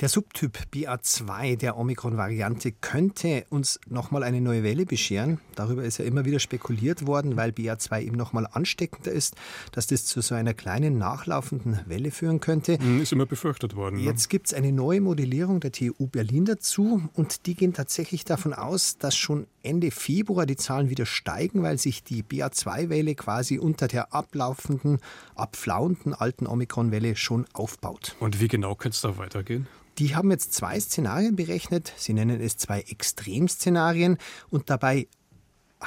Der 0.00 0.08
Subtyp 0.08 0.58
BA2 0.72 1.56
der 1.56 1.76
Omikron-Variante 1.76 2.72
könnte 2.72 3.46
uns 3.48 3.78
nochmal 3.88 4.24
eine 4.24 4.40
neue 4.40 4.64
Welle 4.64 4.86
bescheren. 4.86 5.38
Darüber 5.54 5.84
ist 5.84 5.98
ja 5.98 6.04
immer 6.04 6.24
wieder 6.24 6.40
spekuliert 6.40 7.06
worden, 7.06 7.36
weil 7.36 7.50
BA2 7.50 8.02
eben 8.02 8.16
nochmal 8.16 8.48
ansteckender 8.50 9.12
ist, 9.12 9.36
dass 9.70 9.86
das 9.86 10.04
zu 10.04 10.20
so 10.20 10.34
einer 10.34 10.52
kleinen 10.52 10.98
nachlaufenden 10.98 11.78
Welle 11.86 12.10
führen 12.10 12.40
könnte. 12.40 12.76
Hm, 12.76 13.02
ist 13.02 13.12
immer 13.12 13.24
befürchtet 13.24 13.76
worden. 13.76 13.96
Ne? 13.96 14.02
Jetzt 14.02 14.30
gibt 14.30 14.48
es 14.48 14.54
eine 14.54 14.72
neue 14.72 15.00
Modellierung 15.00 15.60
der 15.60 15.70
TU 15.70 16.08
Berlin 16.08 16.44
dazu 16.44 17.08
und 17.14 17.46
die 17.46 17.54
gehen 17.54 17.72
tatsächlich 17.72 18.24
davon 18.24 18.52
aus, 18.52 18.98
dass 18.98 19.16
schon 19.16 19.46
Ende 19.62 19.92
Februar 19.92 20.44
die 20.44 20.56
Zahlen 20.56 20.90
wieder 20.90 21.06
steigen, 21.06 21.62
weil 21.62 21.78
sich 21.78 22.02
die 22.02 22.24
BA2-Welle 22.24 23.14
quasi 23.14 23.60
unter 23.60 23.86
der 23.86 24.12
ablaufenden, 24.12 24.98
abflauenden 25.36 26.14
alten 26.14 26.48
Omikron-Welle 26.48 27.14
schon 27.14 27.46
aufbaut. 27.52 28.16
Und 28.18 28.40
wie 28.40 28.48
genau 28.48 28.74
könnte 28.74 28.96
es 28.96 29.00
da 29.00 29.16
weitergehen? 29.18 29.68
Die 29.98 30.16
haben 30.16 30.30
jetzt 30.30 30.52
zwei 30.52 30.78
Szenarien 30.80 31.36
berechnet. 31.36 31.92
Sie 31.96 32.14
nennen 32.14 32.40
es 32.40 32.56
zwei 32.56 32.80
Extremszenarien 32.80 34.18
und 34.50 34.70
dabei 34.70 35.08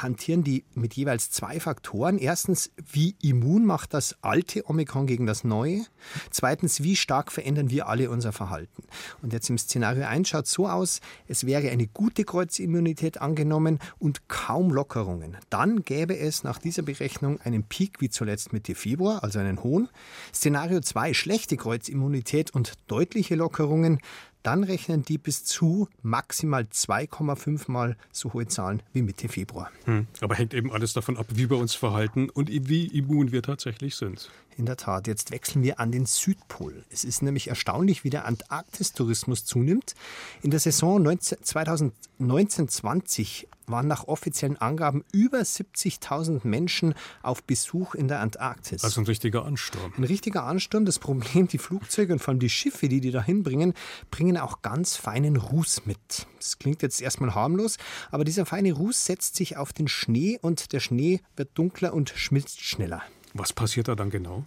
hantieren 0.02 0.44
die 0.44 0.66
mit 0.74 0.96
jeweils 0.96 1.32
zwei 1.32 1.60
Faktoren. 1.60 2.18
Erstens, 2.18 2.72
wie 2.92 3.16
immun 3.22 3.66
macht 3.66 3.94
das 3.94 4.16
alte 4.22 4.70
Omikron 4.70 5.08
gegen 5.08 5.26
das 5.26 5.44
neue? 5.44 5.86
Zweitens, 6.32 6.84
wie 6.84 6.96
stark 6.96 7.32
verändern 7.32 7.70
wir 7.70 7.88
alle 7.88 8.10
unser 8.10 8.32
Verhalten? 8.32 8.84
Und 9.22 9.34
jetzt 9.34 9.50
im 9.50 9.58
Szenario 9.58 10.06
1 10.06 10.30
schaut 10.30 10.46
es 10.46 10.52
so 10.52 10.68
aus, 10.68 11.02
es 11.28 11.46
wäre 11.46 11.70
eine 11.70 11.88
gute 11.88 12.24
Kreuzimmunität 12.24 13.22
angenommen 13.22 13.80
und 14.00 14.28
kaum 14.28 14.72
Lockerungen. 14.72 15.38
Dann 15.50 15.84
gäbe 15.84 16.18
es 16.18 16.44
nach 16.44 16.60
dieser 16.60 16.84
Berechnung 16.84 17.40
einen 17.42 17.64
Peak 17.64 18.00
wie 18.00 18.10
zuletzt 18.10 18.54
Mitte 18.54 18.76
Februar, 18.76 19.24
also 19.24 19.40
einen 19.40 19.64
hohen. 19.64 19.90
Szenario 20.34 20.82
2, 20.82 21.14
schlechte 21.14 21.58
Kreuzimmunität 21.58 22.52
und 22.52 22.74
deutliche 22.88 23.36
Lockerungen 23.36 24.00
dann 24.44 24.64
rechnen 24.64 25.04
die 25.04 25.18
bis 25.18 25.44
zu 25.44 25.88
maximal 26.02 26.64
2,5 26.64 27.72
Mal 27.72 27.98
so 28.12 28.34
hohe 28.34 28.48
Zahlen 28.48 28.82
wie 28.94 29.02
Mitte 29.02 29.28
Februar. 29.28 29.72
Hm. 29.86 30.08
Aber 30.22 30.36
hängt 30.36 30.54
eben 30.54 30.72
alles 30.72 30.94
davon 30.94 31.18
ab, 31.18 31.28
wie 31.30 31.50
wir 31.50 31.58
uns 31.58 31.76
verhalten 31.76 32.30
und 32.30 32.50
wie 32.50 32.88
immun 32.88 33.32
wir 33.32 33.42
tatsächlich 33.42 33.96
sind. 33.96 34.30
In 34.58 34.66
der 34.66 34.76
Tat, 34.76 35.06
jetzt 35.06 35.30
wechseln 35.30 35.62
wir 35.62 35.80
an 35.80 35.92
den 35.92 36.08
Südpol. 36.08 36.84
Es 36.90 37.04
ist 37.04 37.22
nämlich 37.22 37.48
erstaunlich, 37.48 38.04
wie 38.04 38.10
der 38.10 38.26
Antarktistourismus 38.26 39.46
zunimmt. 39.46 39.94
In 40.42 40.50
der 40.50 40.60
Saison 40.60 41.08
2019-20 41.08 43.46
waren 43.68 43.88
nach 43.88 44.08
offiziellen 44.08 44.58
Angaben 44.58 45.06
über 45.12 45.42
70.000 45.42 46.48
Menschen 46.48 46.96
auf 47.22 47.44
Besuch 47.44 47.94
in 47.94 48.08
der 48.08 48.20
Antarktis. 48.20 48.84
Also 48.84 49.00
ein 49.00 49.06
richtiger 49.06 49.46
Ansturm. 49.46 49.94
Ein 49.96 50.06
richtiger 50.06 50.46
Ansturm. 50.46 50.86
Das 50.86 50.98
Problem, 50.98 51.48
die 51.48 51.60
Flugzeuge 51.60 52.14
und 52.14 52.20
vor 52.20 52.32
allem 52.32 52.40
die 52.40 52.50
Schiffe, 52.50 52.90
die 52.90 53.00
die 53.00 53.12
da 53.12 53.22
hinbringen, 53.22 53.76
bringen 54.10 54.38
auch 54.38 54.64
ganz 54.64 54.96
feinen 54.96 55.36
Ruß 55.36 55.86
mit. 55.86 56.26
Das 56.40 56.58
klingt 56.58 56.82
jetzt 56.82 57.00
erstmal 57.00 57.36
harmlos, 57.36 57.78
aber 58.10 58.24
dieser 58.24 58.48
feine 58.48 58.74
Ruß 58.74 59.06
setzt 59.06 59.36
sich 59.36 59.56
auf 59.56 59.72
den 59.72 59.88
Schnee 59.88 60.40
und 60.42 60.74
der 60.74 60.80
Schnee 60.80 61.22
wird 61.36 61.56
dunkler 61.56 61.94
und 61.94 62.10
schmilzt 62.10 62.62
schneller. 62.62 63.04
Was 63.38 63.54
passiert 63.54 63.88
da 63.88 63.96
dann 63.96 64.10
genau? 64.10 64.44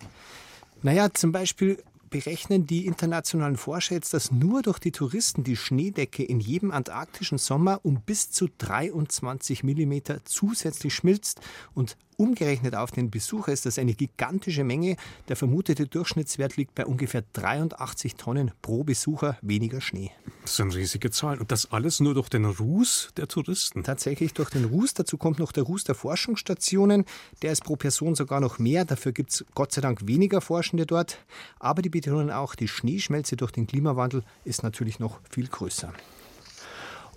Naja, 0.82 1.12
zum 1.12 1.32
Beispiel 1.32 1.82
berechnen 2.10 2.66
die 2.66 2.86
internationalen 2.86 3.56
Forscher 3.56 3.94
jetzt, 3.94 4.12
dass 4.12 4.30
nur 4.30 4.62
durch 4.62 4.78
die 4.78 4.92
Touristen 4.92 5.44
die 5.44 5.56
Schneedecke 5.56 6.22
in 6.22 6.40
jedem 6.40 6.72
antarktischen 6.72 7.38
Sommer 7.38 7.80
um 7.82 8.00
bis 8.02 8.30
zu 8.30 8.48
23 8.58 9.64
Millimeter 9.64 10.24
zusätzlich 10.24 10.94
schmilzt 10.94 11.40
und 11.72 11.96
Umgerechnet 12.20 12.74
auf 12.74 12.90
den 12.90 13.10
Besucher 13.10 13.50
ist 13.50 13.64
das 13.64 13.78
eine 13.78 13.94
gigantische 13.94 14.62
Menge. 14.62 14.96
Der 15.28 15.36
vermutete 15.36 15.86
Durchschnittswert 15.86 16.58
liegt 16.58 16.74
bei 16.74 16.84
ungefähr 16.84 17.24
83 17.32 18.16
Tonnen 18.16 18.50
pro 18.60 18.84
Besucher 18.84 19.38
weniger 19.40 19.80
Schnee. 19.80 20.10
Das 20.42 20.56
sind 20.56 20.74
riesige 20.74 21.10
Zahlen. 21.10 21.40
Und 21.40 21.50
das 21.50 21.72
alles 21.72 21.98
nur 21.98 22.12
durch 22.12 22.28
den 22.28 22.44
Ruß 22.44 23.12
der 23.16 23.26
Touristen? 23.26 23.84
Tatsächlich 23.84 24.34
durch 24.34 24.50
den 24.50 24.66
Ruß. 24.66 24.92
Dazu 24.92 25.16
kommt 25.16 25.38
noch 25.38 25.50
der 25.50 25.62
Ruß 25.62 25.84
der 25.84 25.94
Forschungsstationen. 25.94 27.06
Der 27.40 27.52
ist 27.52 27.64
pro 27.64 27.76
Person 27.76 28.14
sogar 28.14 28.40
noch 28.40 28.58
mehr. 28.58 28.84
Dafür 28.84 29.12
gibt 29.12 29.30
es 29.30 29.46
Gott 29.54 29.72
sei 29.72 29.80
Dank 29.80 30.06
weniger 30.06 30.42
Forschende 30.42 30.84
dort. 30.84 31.24
Aber 31.58 31.80
die 31.80 31.88
betonen 32.00 32.30
auch, 32.30 32.54
die 32.54 32.68
Schneeschmelze 32.68 33.36
durch 33.36 33.52
den 33.52 33.66
Klimawandel 33.66 34.22
ist 34.44 34.62
natürlich 34.62 34.98
noch 34.98 35.20
viel 35.28 35.48
größer. 35.48 35.92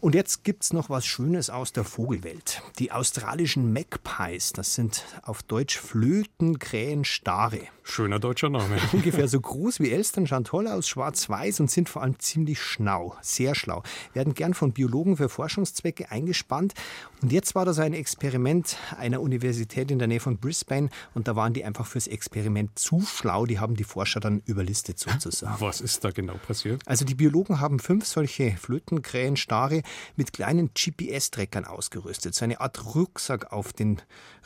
Und 0.01 0.15
jetzt 0.15 0.43
gibt 0.43 0.63
es 0.63 0.73
noch 0.73 0.89
was 0.89 1.05
Schönes 1.05 1.49
aus 1.49 1.71
der 1.71 1.85
Vogelwelt. 1.85 2.61
Die 2.77 2.91
australischen 2.91 3.71
Magpies, 3.71 4.51
das 4.51 4.75
sind 4.75 5.05
auf 5.21 5.43
Deutsch 5.43 5.79
Flötenkrähen 5.79 7.05
Stare. 7.05 7.61
Schöner 7.83 8.19
deutscher 8.19 8.49
Name. 8.49 8.77
Ungefähr 8.93 9.27
so 9.27 9.39
groß 9.39 9.79
wie 9.79 9.91
Elstern, 9.91 10.25
schauen 10.25 10.45
toll 10.45 10.67
aus, 10.67 10.87
schwarz-weiß 10.87 11.59
und 11.59 11.69
sind 11.69 11.89
vor 11.89 12.01
allem 12.01 12.17
ziemlich 12.17 12.61
schnau, 12.61 13.15
sehr 13.21 13.55
schlau. 13.55 13.83
Werden 14.13 14.33
gern 14.33 14.53
von 14.53 14.71
Biologen 14.71 15.17
für 15.17 15.27
Forschungszwecke 15.27 16.09
eingespannt. 16.09 16.73
Und 17.21 17.31
jetzt 17.31 17.55
war 17.55 17.65
das 17.65 17.79
ein 17.79 17.93
Experiment 17.93 18.77
einer 18.97 19.21
Universität 19.21 19.91
in 19.91 19.99
der 19.99 20.07
Nähe 20.07 20.21
von 20.21 20.37
Brisbane 20.37 20.89
und 21.13 21.27
da 21.27 21.35
waren 21.35 21.53
die 21.53 21.65
einfach 21.65 21.85
fürs 21.85 22.07
Experiment 22.07 22.79
zu 22.79 23.01
schlau. 23.01 23.45
Die 23.45 23.59
haben 23.59 23.75
die 23.75 23.83
Forscher 23.83 24.19
dann 24.19 24.41
überlistet 24.45 24.99
sozusagen. 24.99 25.59
Was 25.59 25.81
ist 25.81 26.03
da 26.03 26.11
genau 26.11 26.35
passiert? 26.47 26.81
Also 26.85 27.05
die 27.05 27.15
Biologen 27.15 27.59
haben 27.59 27.79
fünf 27.79 28.05
solche 28.05 28.51
Flötenkrähen 28.51 29.35
Stare 29.35 29.83
mit 30.15 30.31
kleinen 30.33 30.71
GPS-Treckern 30.73 31.65
ausgerüstet. 31.65 32.33
So 32.33 32.45
eine 32.45 32.61
Art 32.61 32.95
Rucksack 32.95 33.51
auf 33.51 33.73
den 33.73 34.01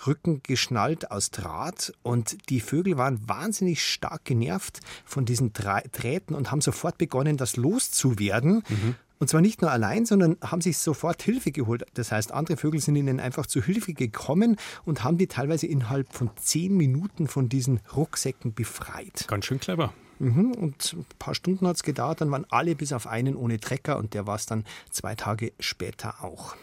Rücken 0.05 0.41
geschnallt 0.43 1.11
aus 1.11 1.31
Draht. 1.31 1.93
Und 2.03 2.49
die 2.49 2.59
Vögel 2.59 2.97
waren 2.97 3.26
wahnsinnig 3.27 3.83
stark 3.83 4.25
genervt 4.25 4.79
von 5.05 5.25
diesen 5.25 5.53
Drähten 5.53 6.35
und 6.35 6.51
haben 6.51 6.61
sofort 6.61 6.97
begonnen, 6.97 7.37
das 7.37 7.57
loszuwerden. 7.57 8.63
Mhm. 8.67 8.95
Und 9.19 9.29
zwar 9.29 9.41
nicht 9.41 9.61
nur 9.61 9.71
allein, 9.71 10.05
sondern 10.05 10.37
haben 10.41 10.61
sich 10.61 10.77
sofort 10.77 11.23
Hilfe 11.23 11.51
geholt. 11.51 11.83
Das 11.95 12.11
heißt, 12.11 12.31
andere 12.31 12.57
Vögel 12.57 12.79
sind 12.79 12.95
ihnen 12.95 13.19
einfach 13.19 13.47
zu 13.47 13.63
Hilfe 13.63 13.93
gekommen 13.93 14.57
und 14.85 15.03
haben 15.03 15.17
die 15.17 15.27
teilweise 15.27 15.65
innerhalb 15.65 16.13
von 16.13 16.29
zehn 16.35 16.77
Minuten 16.77 17.27
von 17.27 17.49
diesen 17.49 17.79
Rucksäcken 17.95 18.53
befreit. 18.53 19.25
Ganz 19.27 19.45
schön 19.45 19.59
clever. 19.59 19.91
Mhm, 20.19 20.51
und 20.51 20.93
ein 20.93 21.05
paar 21.19 21.35
Stunden 21.35 21.67
hat 21.67 21.75
es 21.75 21.83
gedauert, 21.83 22.21
dann 22.21 22.31
waren 22.31 22.45
alle 22.49 22.75
bis 22.75 22.91
auf 22.91 23.07
einen 23.07 23.35
ohne 23.35 23.59
Trecker 23.59 23.97
und 23.97 24.13
der 24.13 24.25
war 24.25 24.35
es 24.35 24.45
dann 24.45 24.65
zwei 24.89 25.15
Tage 25.15 25.51
später 25.59 26.23
auch. 26.23 26.55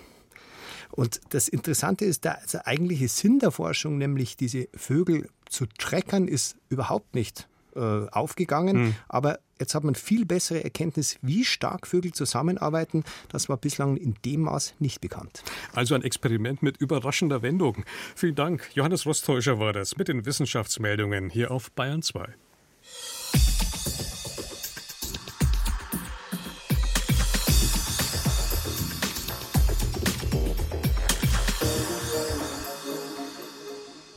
Und 0.95 1.21
das 1.31 1.49
Interessante 1.49 2.05
ist, 2.05 2.25
der, 2.25 2.39
der 2.53 2.67
eigentliche 2.67 3.09
Sinn 3.09 3.41
der 3.41 3.51
Forschung, 3.51 3.99
nämlich 3.99 4.37
diese 4.37 4.69
Vögel 4.75 5.29
zu 5.49 5.67
treckern, 5.67 6.29
ist 6.29 6.57
überhaupt 6.69 7.15
nicht 7.15 7.49
äh, 7.75 8.07
aufgegangen. 8.13 8.77
Mhm. 8.77 8.95
Aber 9.09 9.41
jetzt 9.59 9.75
hat 9.75 9.83
man 9.83 9.97
viel 9.97 10.25
bessere 10.25 10.63
Erkenntnis, 10.63 11.19
wie 11.23 11.45
stark 11.45 11.89
Vögel 11.89 12.13
zusammenarbeiten. 12.13 13.03
Das 13.29 13.49
war 13.49 13.57
bislang 13.57 13.97
in 13.97 14.15
dem 14.25 14.43
Maß 14.43 14.75
nicht 14.79 15.01
bekannt. 15.01 15.43
Also 15.73 15.97
ein 15.97 16.03
Experiment 16.03 16.63
mit 16.63 16.77
überraschender 16.77 17.43
Wendung. 17.43 17.85
Vielen 18.15 18.37
Dank. 18.37 18.71
Johannes 18.75 19.07
Rostäuscher 19.07 19.59
war 19.59 19.73
das 19.73 19.97
mit 19.97 20.07
den 20.07 20.25
Wissenschaftsmeldungen 20.25 21.31
hier 21.31 21.51
auf 21.51 21.73
Bayern 21.73 22.03
2. 22.03 22.35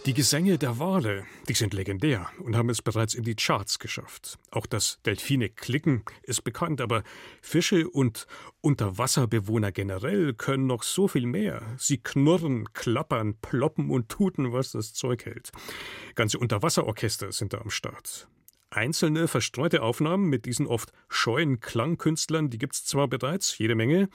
Die 0.08 0.14
Gesänge 0.14 0.58
der 0.58 0.80
Wale, 0.80 1.26
die 1.50 1.54
sind 1.54 1.74
legendär 1.74 2.30
und 2.40 2.56
haben 2.56 2.70
es 2.70 2.82
bereits 2.82 3.14
in 3.14 3.26
die 3.26 3.36
Charts 3.36 3.78
geschafft. 3.78 4.40
Auch 4.52 4.66
das 4.66 5.02
Delfine 5.06 5.50
klicken 5.50 6.06
ist 6.24 6.46
bekannt, 6.46 6.80
aber 6.80 7.04
Fische 7.42 7.90
und 7.90 8.26
Unterwasserbewohner 8.62 9.74
generell 9.74 10.34
können 10.34 10.66
noch 10.66 10.84
so 10.84 11.10
viel 11.10 11.26
mehr. 11.26 11.62
Sie 11.78 11.98
knurren, 11.98 12.72
klappern, 12.72 13.36
ploppen 13.42 13.90
und 13.90 14.08
tuten, 14.08 14.54
was 14.54 14.72
das 14.72 14.94
Zeug 14.94 15.26
hält. 15.26 15.52
Ganze 16.16 16.40
Unterwasserorchester 16.40 17.34
sind 17.34 17.52
da 17.52 17.58
am 17.58 17.70
Start. 17.70 18.30
Einzelne 18.70 19.28
verstreute 19.28 19.82
Aufnahmen 19.82 20.28
mit 20.28 20.46
diesen 20.46 20.68
oft 20.68 20.92
scheuen 21.10 21.60
Klangkünstlern, 21.60 22.50
die 22.50 22.58
gibt 22.58 22.76
es 22.76 22.86
zwar 22.86 23.08
bereits, 23.08 23.58
jede 23.58 23.76
Menge, 23.76 24.10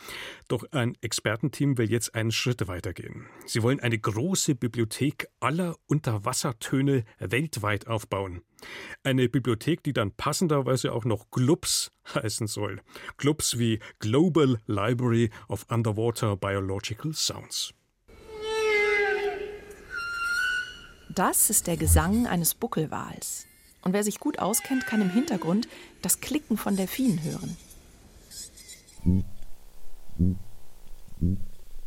doch 0.49 0.65
ein 0.73 0.97
Expertenteam 1.01 1.79
will 1.79 1.91
jetzt 1.91 2.15
einen 2.15 2.33
Schritt 2.33 2.69
weitergehen. 2.69 3.27
Sie 3.47 3.63
wollen 3.63 3.81
eine 3.81 3.99
große 3.99 4.55
Bibliothek 4.55 5.29
aller 5.41 5.77
Unterwassertöne 5.87 7.05
weltweit 7.19 7.87
aufbauen. 7.87 8.43
Eine 9.03 9.29
Bibliothek, 9.29 9.83
die 9.83 9.93
dann 9.93 10.13
passenderweise 10.13 10.93
auch 10.93 11.05
noch 11.05 11.31
GLUBS 11.31 11.91
heißen 12.15 12.47
soll. 12.47 12.81
GLUBS 13.17 13.59
wie 13.59 13.81
Global 14.01 14.61
Library 14.67 15.31
of 15.49 15.67
Underwater 15.71 16.37
Biological 16.37 17.15
Sounds. 17.15 17.73
Das 21.15 21.51
ist 21.51 21.67
der 21.67 21.77
Gesang 21.77 22.27
eines 22.27 22.55
Buckelwals. 22.55 23.47
Und 23.83 23.93
wer 23.93 24.05
sich 24.05 24.21
gut 24.21 24.39
auskennt, 24.39 24.87
kann 24.87 25.03
im 25.03 25.11
Hintergrund 25.11 25.69
das 26.03 26.21
Klicken 26.21 26.57
von 26.57 26.77
Delfinen 26.77 27.23
hören. 27.23 27.57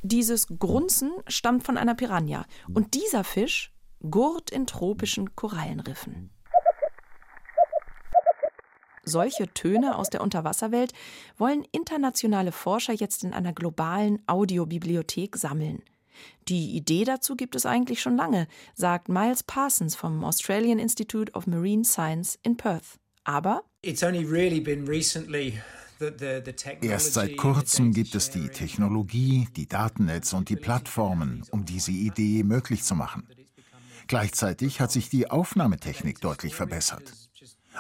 Dieses 0.01 0.47
Grunzen 0.59 1.11
stammt 1.27 1.63
von 1.63 1.77
einer 1.77 1.95
Piranha 1.95 2.45
und 2.73 2.93
dieser 2.93 3.23
Fisch 3.23 3.71
gurt 4.09 4.51
in 4.51 4.67
tropischen 4.67 5.35
Korallenriffen. 5.35 6.29
Solche 9.03 9.47
Töne 9.53 9.97
aus 9.97 10.09
der 10.09 10.21
Unterwasserwelt 10.21 10.91
wollen 11.37 11.63
internationale 11.71 12.51
Forscher 12.51 12.93
jetzt 12.93 13.23
in 13.23 13.33
einer 13.33 13.53
globalen 13.53 14.21
Audiobibliothek 14.27 15.37
sammeln. 15.37 15.83
Die 16.47 16.75
Idee 16.75 17.03
dazu 17.03 17.35
gibt 17.35 17.55
es 17.55 17.65
eigentlich 17.65 18.01
schon 18.01 18.17
lange, 18.17 18.47
sagt 18.75 19.09
Miles 19.09 19.43
Parsons 19.43 19.95
vom 19.95 20.23
Australian 20.23 20.79
Institute 20.79 21.31
of 21.33 21.47
Marine 21.47 21.85
Science 21.85 22.37
in 22.43 22.57
Perth. 22.57 22.99
Aber 23.23 23.63
Erst 26.81 27.13
seit 27.13 27.37
kurzem 27.37 27.93
gibt 27.93 28.15
es 28.15 28.29
die 28.29 28.49
Technologie, 28.49 29.47
die 29.55 29.67
Datennetze 29.67 30.35
und 30.35 30.49
die 30.49 30.57
Plattformen, 30.57 31.43
um 31.51 31.65
diese 31.65 31.91
Idee 31.91 32.43
möglich 32.43 32.83
zu 32.83 32.95
machen. 32.95 33.27
Gleichzeitig 34.07 34.81
hat 34.81 34.91
sich 34.91 35.09
die 35.09 35.31
Aufnahmetechnik 35.31 36.21
deutlich 36.21 36.53
verbessert. 36.55 37.13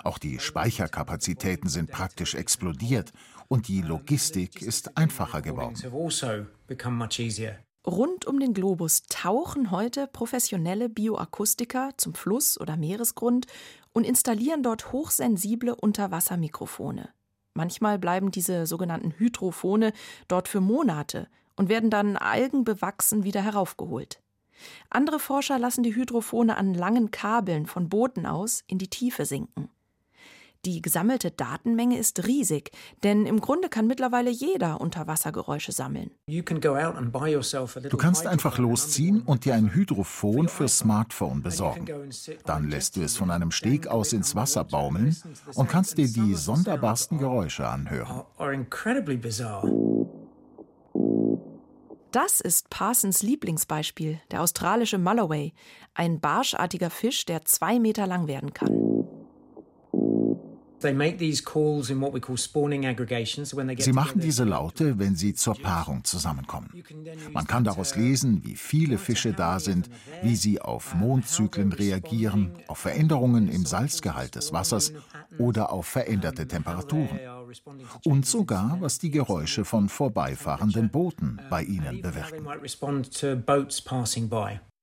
Auch 0.03 0.17
die 0.17 0.39
Speicherkapazitäten 0.39 1.69
sind 1.69 1.91
praktisch 1.91 2.35
explodiert 2.35 3.11
und 3.47 3.67
die 3.67 3.81
Logistik 3.81 4.61
ist 4.61 4.97
einfacher 4.97 5.41
geworden. 5.41 5.75
Rund 7.85 8.25
um 8.25 8.39
den 8.39 8.55
Globus 8.55 9.03
tauchen 9.09 9.69
heute 9.69 10.07
professionelle 10.07 10.89
Bioakustiker 10.89 11.91
zum 11.97 12.15
Fluss- 12.15 12.59
oder 12.59 12.77
Meeresgrund 12.77 13.45
und 13.93 14.05
installieren 14.05 14.63
dort 14.63 14.91
hochsensible 14.91 15.75
Unterwassermikrofone. 15.75 17.09
Manchmal 17.53 17.99
bleiben 17.99 18.31
diese 18.31 18.65
sogenannten 18.65 19.11
Hydrophone 19.11 19.91
dort 20.27 20.47
für 20.47 20.61
Monate 20.61 21.27
und 21.55 21.69
werden 21.69 21.91
dann 21.91 22.17
algenbewachsen 22.17 23.23
wieder 23.23 23.41
heraufgeholt. 23.41 24.19
Andere 24.89 25.19
Forscher 25.19 25.59
lassen 25.59 25.83
die 25.83 25.95
Hydrophone 25.95 26.49
an 26.49 26.73
langen 26.73 27.11
Kabeln 27.11 27.67
von 27.67 27.87
Booten 27.87 28.25
aus 28.25 28.63
in 28.67 28.79
die 28.79 28.89
Tiefe 28.89 29.25
sinken. 29.25 29.69
Die 30.65 30.81
gesammelte 30.81 31.29
Datenmenge 31.29 31.97
ist 31.97 32.25
riesig, 32.25 32.71
denn 33.03 33.27
im 33.27 33.39
Grunde 33.39 33.69
kann 33.69 33.85
mittlerweile 33.85 34.31
jeder 34.31 34.81
Unterwassergeräusche 34.81 35.71
sammeln. 35.71 36.09
Du 36.27 36.43
kannst 37.97 38.25
einfach 38.25 38.57
losziehen 38.57 39.21
und 39.21 39.45
dir 39.45 39.53
ein 39.53 39.73
Hydrophon 39.75 40.47
für 40.47 40.67
Smartphone 40.67 41.43
besorgen. 41.43 41.85
Dann 42.45 42.69
lässt 42.69 42.95
du 42.95 43.03
es 43.03 43.15
von 43.15 43.29
einem 43.29 43.51
Steg 43.51 43.87
aus 43.87 44.11
ins 44.11 44.35
Wasser 44.35 44.63
baumeln 44.63 45.15
und 45.53 45.69
kannst 45.69 45.99
dir 45.99 46.07
die 46.07 46.33
sonderbarsten 46.33 47.19
Geräusche 47.19 47.67
anhören. 47.67 48.23
Das 52.11 52.39
ist 52.39 52.69
Parsons 52.69 53.21
Lieblingsbeispiel, 53.23 54.19
der 54.31 54.41
australische 54.41 54.97
Mulloway, 54.97 55.53
ein 55.93 56.21
barschartiger 56.21 56.89
Fisch, 56.89 57.25
der 57.25 57.43
zwei 57.43 57.77
Meter 57.77 58.07
lang 58.07 58.27
werden 58.27 58.53
kann. 58.53 59.05
Sie 60.79 60.93
machen 63.93 64.19
diese 64.19 64.43
Laute, 64.43 64.99
wenn 64.99 65.15
sie 65.15 65.33
zur 65.33 65.55
Paarung 65.55 66.03
zusammenkommen. 66.03 66.69
Man 67.31 67.47
kann 67.47 67.63
daraus 67.63 67.95
lesen, 67.95 68.43
wie 68.43 68.55
viele 68.55 68.97
Fische 68.97 69.33
da 69.33 69.59
sind, 69.59 69.89
wie 70.21 70.35
sie 70.35 70.61
auf 70.61 70.93
Mondzyklen 70.95 71.71
reagieren, 71.71 72.51
auf 72.67 72.79
Veränderungen 72.79 73.47
im 73.49 73.65
Salzgehalt 73.65 74.35
des 74.35 74.51
Wassers 74.53 74.93
oder 75.37 75.71
auf 75.71 75.87
veränderte 75.87 76.47
Temperaturen. 76.47 77.19
Und 78.03 78.25
sogar, 78.25 78.77
was 78.81 78.99
die 78.99 79.11
Geräusche 79.11 79.65
von 79.65 79.89
vorbeifahrenden 79.89 80.89
Booten 80.91 81.39
bei 81.49 81.63
ihnen 81.63 82.01
bewirken. 82.01 82.45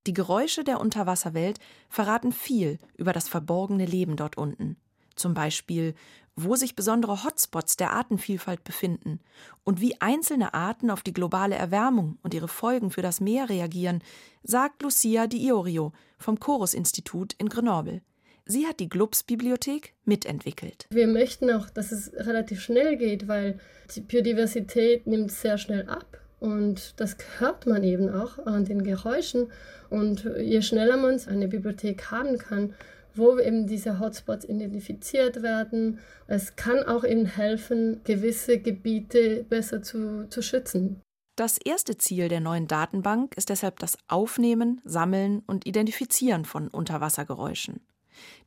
Die 0.06 0.14
Geräusche 0.14 0.64
der 0.64 0.80
Unterwasserwelt 0.80 1.60
verraten 1.88 2.32
viel 2.32 2.78
über 2.96 3.12
das 3.12 3.28
verborgene 3.28 3.86
Leben 3.86 4.16
dort 4.16 4.36
unten 4.36 4.76
zum 5.16 5.34
Beispiel, 5.34 5.94
wo 6.34 6.56
sich 6.56 6.74
besondere 6.74 7.24
Hotspots 7.24 7.76
der 7.76 7.92
Artenvielfalt 7.92 8.64
befinden 8.64 9.20
und 9.64 9.80
wie 9.80 10.00
einzelne 10.00 10.54
Arten 10.54 10.90
auf 10.90 11.02
die 11.02 11.12
globale 11.12 11.54
Erwärmung 11.54 12.18
und 12.22 12.32
ihre 12.32 12.48
Folgen 12.48 12.90
für 12.90 13.02
das 13.02 13.20
Meer 13.20 13.48
reagieren, 13.48 14.02
sagt 14.42 14.82
Lucia 14.82 15.26
Di 15.26 15.46
Iorio 15.46 15.92
vom 16.18 16.40
Chorus-Institut 16.40 17.34
in 17.38 17.48
Grenoble. 17.48 18.00
Sie 18.44 18.66
hat 18.66 18.80
die 18.80 18.88
Glubs-Bibliothek 18.88 19.94
mitentwickelt. 20.04 20.86
Wir 20.90 21.06
möchten 21.06 21.50
auch, 21.50 21.70
dass 21.70 21.92
es 21.92 22.12
relativ 22.14 22.60
schnell 22.60 22.96
geht, 22.96 23.28
weil 23.28 23.60
die 23.94 24.00
Biodiversität 24.00 25.06
nimmt 25.06 25.30
sehr 25.30 25.58
schnell 25.58 25.88
ab. 25.88 26.18
Und 26.40 26.98
das 26.98 27.16
hört 27.38 27.66
man 27.66 27.84
eben 27.84 28.08
auch 28.08 28.38
an 28.46 28.64
den 28.64 28.82
Geräuschen. 28.82 29.52
Und 29.90 30.28
je 30.40 30.60
schneller 30.60 30.96
man 30.96 31.20
eine 31.28 31.46
Bibliothek 31.46 32.10
haben 32.10 32.36
kann, 32.36 32.74
wo 33.14 33.38
eben 33.38 33.66
diese 33.66 33.98
Hotspots 33.98 34.44
identifiziert 34.44 35.42
werden. 35.42 35.98
Es 36.26 36.56
kann 36.56 36.82
auch 36.84 37.04
ihnen 37.04 37.26
helfen, 37.26 38.00
gewisse 38.04 38.58
Gebiete 38.58 39.44
besser 39.48 39.82
zu, 39.82 40.28
zu 40.28 40.42
schützen. 40.42 41.00
Das 41.36 41.56
erste 41.58 41.96
Ziel 41.96 42.28
der 42.28 42.40
neuen 42.40 42.68
Datenbank 42.68 43.34
ist 43.36 43.48
deshalb 43.48 43.78
das 43.78 43.96
Aufnehmen, 44.06 44.80
Sammeln 44.84 45.42
und 45.46 45.66
Identifizieren 45.66 46.44
von 46.44 46.68
Unterwassergeräuschen. 46.68 47.80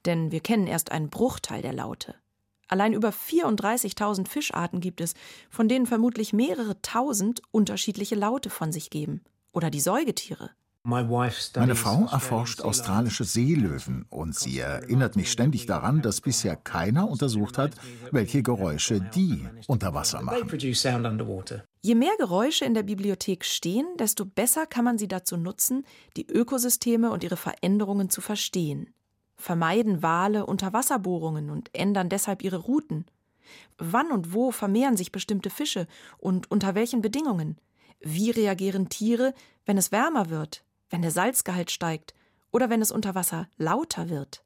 Denn 0.05 0.31
wir 0.31 0.39
kennen 0.39 0.67
erst 0.67 0.91
einen 0.91 1.09
Bruchteil 1.09 1.63
der 1.63 1.73
Laute. 1.73 2.15
Allein 2.67 2.93
über 2.93 3.09
34.000 3.09 4.27
Fischarten 4.27 4.81
gibt 4.81 5.01
es, 5.01 5.13
von 5.49 5.67
denen 5.67 5.85
vermutlich 5.85 6.33
mehrere 6.33 6.81
tausend 6.81 7.41
unterschiedliche 7.51 8.15
Laute 8.15 8.49
von 8.49 8.71
sich 8.71 8.89
geben. 8.89 9.23
Oder 9.51 9.69
die 9.69 9.79
Säugetiere. 9.79 10.51
Meine 10.87 11.75
Frau 11.75 12.07
erforscht 12.11 12.61
australische 12.61 13.23
Seelöwen 13.23 14.05
und 14.11 14.35
sie 14.35 14.59
erinnert 14.59 15.15
mich 15.15 15.31
ständig 15.31 15.65
daran, 15.65 16.03
dass 16.03 16.21
bisher 16.21 16.55
keiner 16.55 17.09
untersucht 17.09 17.57
hat, 17.57 17.71
welche 18.11 18.43
Geräusche 18.43 19.01
die 19.01 19.47
unter 19.65 19.95
Wasser 19.95 20.21
machen. 20.21 20.47
Je 21.81 21.95
mehr 21.95 22.15
Geräusche 22.19 22.65
in 22.65 22.75
der 22.75 22.83
Bibliothek 22.83 23.45
stehen, 23.45 23.87
desto 23.97 24.25
besser 24.25 24.67
kann 24.67 24.85
man 24.85 24.99
sie 24.99 25.07
dazu 25.07 25.37
nutzen, 25.37 25.85
die 26.17 26.27
Ökosysteme 26.27 27.09
und 27.09 27.23
ihre 27.23 27.37
Veränderungen 27.37 28.11
zu 28.11 28.21
verstehen. 28.21 28.93
Vermeiden 29.37 30.03
Wale 30.03 30.45
Unterwasserbohrungen 30.45 31.49
und 31.49 31.71
ändern 31.73 32.09
deshalb 32.09 32.43
ihre 32.43 32.57
Routen. 32.57 33.05
Wann 33.79 34.11
und 34.11 34.33
wo 34.33 34.51
vermehren 34.51 34.97
sich 34.97 35.11
bestimmte 35.11 35.49
Fische 35.49 35.87
und 36.19 36.51
unter 36.51 36.75
welchen 36.75 37.01
Bedingungen? 37.01 37.57
Wie 38.01 38.29
reagieren 38.29 38.89
Tiere, 38.89 39.33
wenn 39.65 39.79
es 39.79 39.91
wärmer 39.91 40.29
wird, 40.29 40.64
wenn 40.95 41.01
der 41.01 41.11
Salzgehalt 41.11 41.71
steigt 41.71 42.13
oder 42.51 42.69
wenn 42.69 42.81
es 42.81 42.89
unter 42.89 43.15
Wasser 43.15 43.49
lauter 43.57 44.09
wird. 44.09 44.45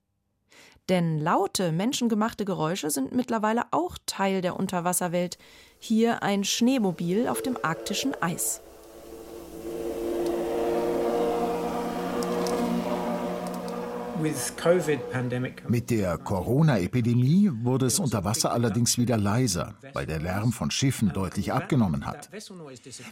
Denn 0.89 1.19
laute, 1.19 1.71
menschengemachte 1.71 2.43
Geräusche 2.43 2.89
sind 2.89 3.13
mittlerweile 3.13 3.65
auch 3.69 3.99
Teil 4.07 4.41
der 4.41 4.59
Unterwasserwelt. 4.59 5.38
Hier 5.77 6.23
ein 6.23 6.43
Schneemobil 6.43 7.27
auf 7.27 7.43
dem 7.43 7.55
arktischen 7.62 8.19
Eis. 8.19 8.62
Mit 15.67 15.89
der 15.89 16.17
Corona-Epidemie 16.17 17.51
wurde 17.63 17.86
es 17.86 17.99
unter 17.99 18.23
Wasser 18.23 18.51
allerdings 18.51 18.97
wieder 18.97 19.17
leiser, 19.17 19.75
weil 19.93 20.05
der 20.05 20.19
Lärm 20.19 20.51
von 20.51 20.71
Schiffen 20.71 21.12
deutlich 21.13 21.53
abgenommen 21.53 22.05
hat. 22.05 22.29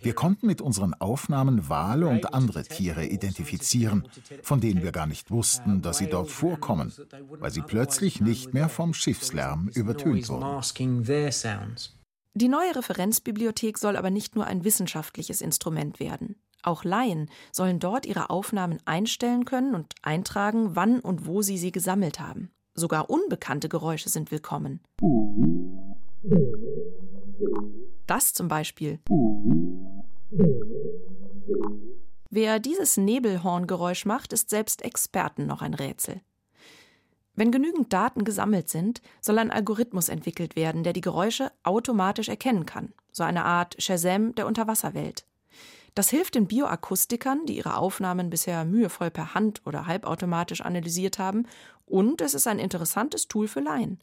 Wir 0.01 0.13
konnten 0.13 0.47
mit 0.47 0.61
unseren 0.61 0.93
Aufnahmen 0.93 1.69
Wale 1.69 2.07
und 2.07 2.33
andere 2.33 2.63
Tiere 2.63 3.05
identifizieren, 3.05 4.07
von 4.43 4.59
denen 4.59 4.83
wir 4.83 4.91
gar 4.91 5.07
nicht 5.07 5.31
wussten, 5.31 5.81
dass 5.81 5.97
sie 5.97 6.09
dort 6.09 6.29
vorkommen, 6.29 6.93
weil 7.39 7.51
sie 7.51 7.61
plötzlich 7.61 8.21
nicht 8.21 8.53
mehr 8.53 8.69
vom 8.69 8.93
Schiffslärm 8.93 9.69
übertönt 9.73 10.29
wurden. 10.29 10.61
Die 12.33 12.49
neue 12.49 12.75
Referenzbibliothek 12.75 13.79
soll 13.79 13.95
aber 13.95 14.11
nicht 14.11 14.35
nur 14.35 14.45
ein 14.45 14.63
wissenschaftliches 14.63 15.41
Instrument 15.41 15.99
werden. 15.99 16.35
Auch 16.63 16.83
Laien 16.83 17.29
sollen 17.51 17.79
dort 17.79 18.05
ihre 18.05 18.29
Aufnahmen 18.29 18.79
einstellen 18.85 19.45
können 19.45 19.75
und 19.75 19.93
eintragen, 20.01 20.75
wann 20.75 20.99
und 20.99 21.25
wo 21.25 21.41
sie 21.41 21.57
sie 21.57 21.71
gesammelt 21.71 22.19
haben. 22.19 22.51
Sogar 22.73 23.09
unbekannte 23.09 23.69
Geräusche 23.69 24.09
sind 24.09 24.31
willkommen. 24.31 24.81
Das 28.05 28.33
zum 28.33 28.47
Beispiel. 28.47 28.99
Wer 32.29 32.59
dieses 32.59 32.97
Nebelhorngeräusch 32.97 34.05
macht, 34.05 34.33
ist 34.33 34.49
selbst 34.49 34.81
Experten 34.81 35.45
noch 35.45 35.61
ein 35.61 35.73
Rätsel. 35.73 36.21
Wenn 37.37 37.51
genügend 37.51 37.93
Daten 37.93 38.23
gesammelt 38.23 38.67
sind, 38.67 39.01
soll 39.21 39.37
ein 39.37 39.51
Algorithmus 39.51 40.09
entwickelt 40.09 40.55
werden, 40.55 40.83
der 40.83 40.93
die 40.93 41.01
Geräusche 41.01 41.51
automatisch 41.61 42.29
erkennen 42.29 42.65
kann. 42.65 42.93
So 43.11 43.23
eine 43.23 43.45
Art 43.45 43.75
Shazam 43.77 44.33
der 44.33 44.47
Unterwasserwelt. 44.47 45.26
Das 45.97 46.11
hilft 46.11 46.35
den 46.35 46.45
Bioakustikern, 46.45 47.47
die 47.47 47.57
ihre 47.57 47.75
Aufnahmen 47.75 48.29
bisher 48.29 48.65
mühevoll 48.65 49.09
per 49.09 49.33
Hand 49.33 49.63
oder 49.65 49.87
halbautomatisch 49.87 50.61
analysiert 50.61 51.17
haben, 51.17 51.47
und 51.87 52.21
es 52.21 52.35
ist 52.35 52.45
ein 52.45 52.59
interessantes 52.59 53.27
Tool 53.27 53.47
für 53.47 53.61
Laien. 53.61 53.99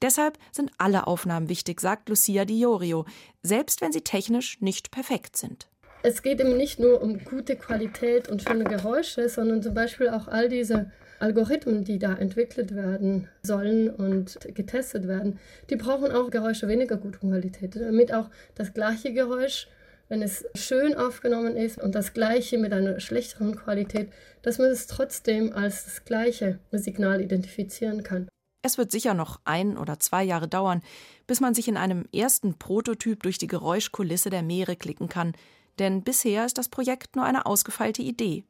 Deshalb 0.00 0.38
sind 0.52 0.70
alle 0.78 1.06
Aufnahmen 1.06 1.50
wichtig, 1.50 1.82
sagt 1.82 2.08
Lucia 2.08 2.46
Di 2.46 2.60
Iorio, 2.60 3.04
selbst 3.42 3.82
wenn 3.82 3.92
sie 3.92 4.00
technisch 4.00 4.58
nicht 4.62 4.90
perfekt 4.90 5.36
sind. 5.36 5.68
Es 6.02 6.22
geht 6.22 6.40
eben 6.40 6.56
nicht 6.56 6.80
nur 6.80 7.02
um 7.02 7.22
gute 7.22 7.56
Qualität 7.56 8.30
und 8.30 8.42
schöne 8.42 8.64
Geräusche, 8.64 9.28
sondern 9.28 9.62
zum 9.62 9.74
Beispiel 9.74 10.08
auch 10.08 10.28
all 10.28 10.48
diese 10.48 10.90
Algorithmen, 11.18 11.84
die 11.84 11.98
da 11.98 12.14
entwickelt 12.14 12.74
werden 12.74 13.28
sollen 13.42 13.90
und 13.90 14.38
getestet 14.54 15.06
werden, 15.06 15.38
die 15.68 15.76
brauchen 15.76 16.10
auch 16.10 16.30
Geräusche 16.30 16.68
weniger 16.68 16.96
gute 16.96 17.18
Qualität, 17.18 17.76
damit 17.76 18.14
auch 18.14 18.30
das 18.54 18.72
gleiche 18.72 19.12
Geräusch 19.12 19.68
wenn 20.08 20.22
es 20.22 20.44
schön 20.54 20.94
aufgenommen 20.94 21.56
ist 21.56 21.78
und 21.78 21.94
das 21.94 22.14
gleiche 22.14 22.58
mit 22.58 22.72
einer 22.72 23.00
schlechteren 23.00 23.56
Qualität, 23.56 24.10
dass 24.42 24.58
man 24.58 24.68
es 24.68 24.86
trotzdem 24.86 25.52
als 25.52 25.84
das 25.84 26.04
gleiche 26.04 26.58
Signal 26.72 27.20
identifizieren 27.20 28.02
kann. 28.02 28.28
Es 28.62 28.78
wird 28.78 28.90
sicher 28.90 29.14
noch 29.14 29.40
ein 29.44 29.78
oder 29.78 30.00
zwei 30.00 30.24
Jahre 30.24 30.48
dauern, 30.48 30.82
bis 31.26 31.40
man 31.40 31.54
sich 31.54 31.68
in 31.68 31.76
einem 31.76 32.06
ersten 32.12 32.58
Prototyp 32.58 33.22
durch 33.22 33.38
die 33.38 33.46
Geräuschkulisse 33.46 34.30
der 34.30 34.42
Meere 34.42 34.76
klicken 34.76 35.08
kann, 35.08 35.34
denn 35.78 36.02
bisher 36.02 36.44
ist 36.44 36.58
das 36.58 36.68
Projekt 36.68 37.14
nur 37.14 37.24
eine 37.24 37.46
ausgefeilte 37.46 38.02
Idee. 38.02 38.44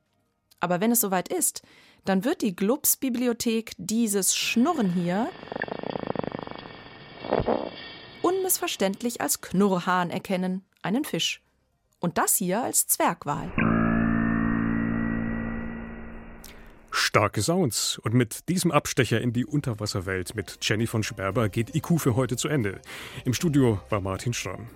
Aber 0.61 0.81
wenn 0.81 0.93
es 0.93 1.01
soweit 1.01 1.29
ist, 1.29 1.63
dann 2.05 2.25
wird 2.25 2.43
die 2.43 2.57
Glubs-Bibliothek 2.57 3.73
dieses 3.77 4.35
Schnurren 4.35 4.93
hier 4.93 5.29
unmissverständlich 8.23 9.21
als 9.21 9.41
Knurrhahn 9.41 10.11
erkennen, 10.11 10.65
einen 10.83 11.05
Fisch. 11.05 11.43
Und 12.01 12.17
das 12.17 12.37
hier 12.37 12.63
als 12.63 12.87
Zwergwal. 12.87 13.53
Starke 16.91 17.43
Sounds. 17.43 17.99
Und 17.99 18.15
mit 18.15 18.49
diesem 18.49 18.71
Abstecher 18.71 19.21
in 19.21 19.33
die 19.33 19.45
Unterwasserwelt 19.45 20.35
mit 20.35 20.59
Jenny 20.63 20.87
von 20.87 21.03
Sperber 21.03 21.49
geht 21.49 21.75
IQ 21.75 21.99
für 21.99 22.17
heute 22.17 22.37
zu 22.37 22.49
Ende. 22.49 22.81
Im 23.25 23.35
Studio 23.35 23.81
war 23.91 24.01
Martin 24.01 24.33
Schramm. 24.33 24.69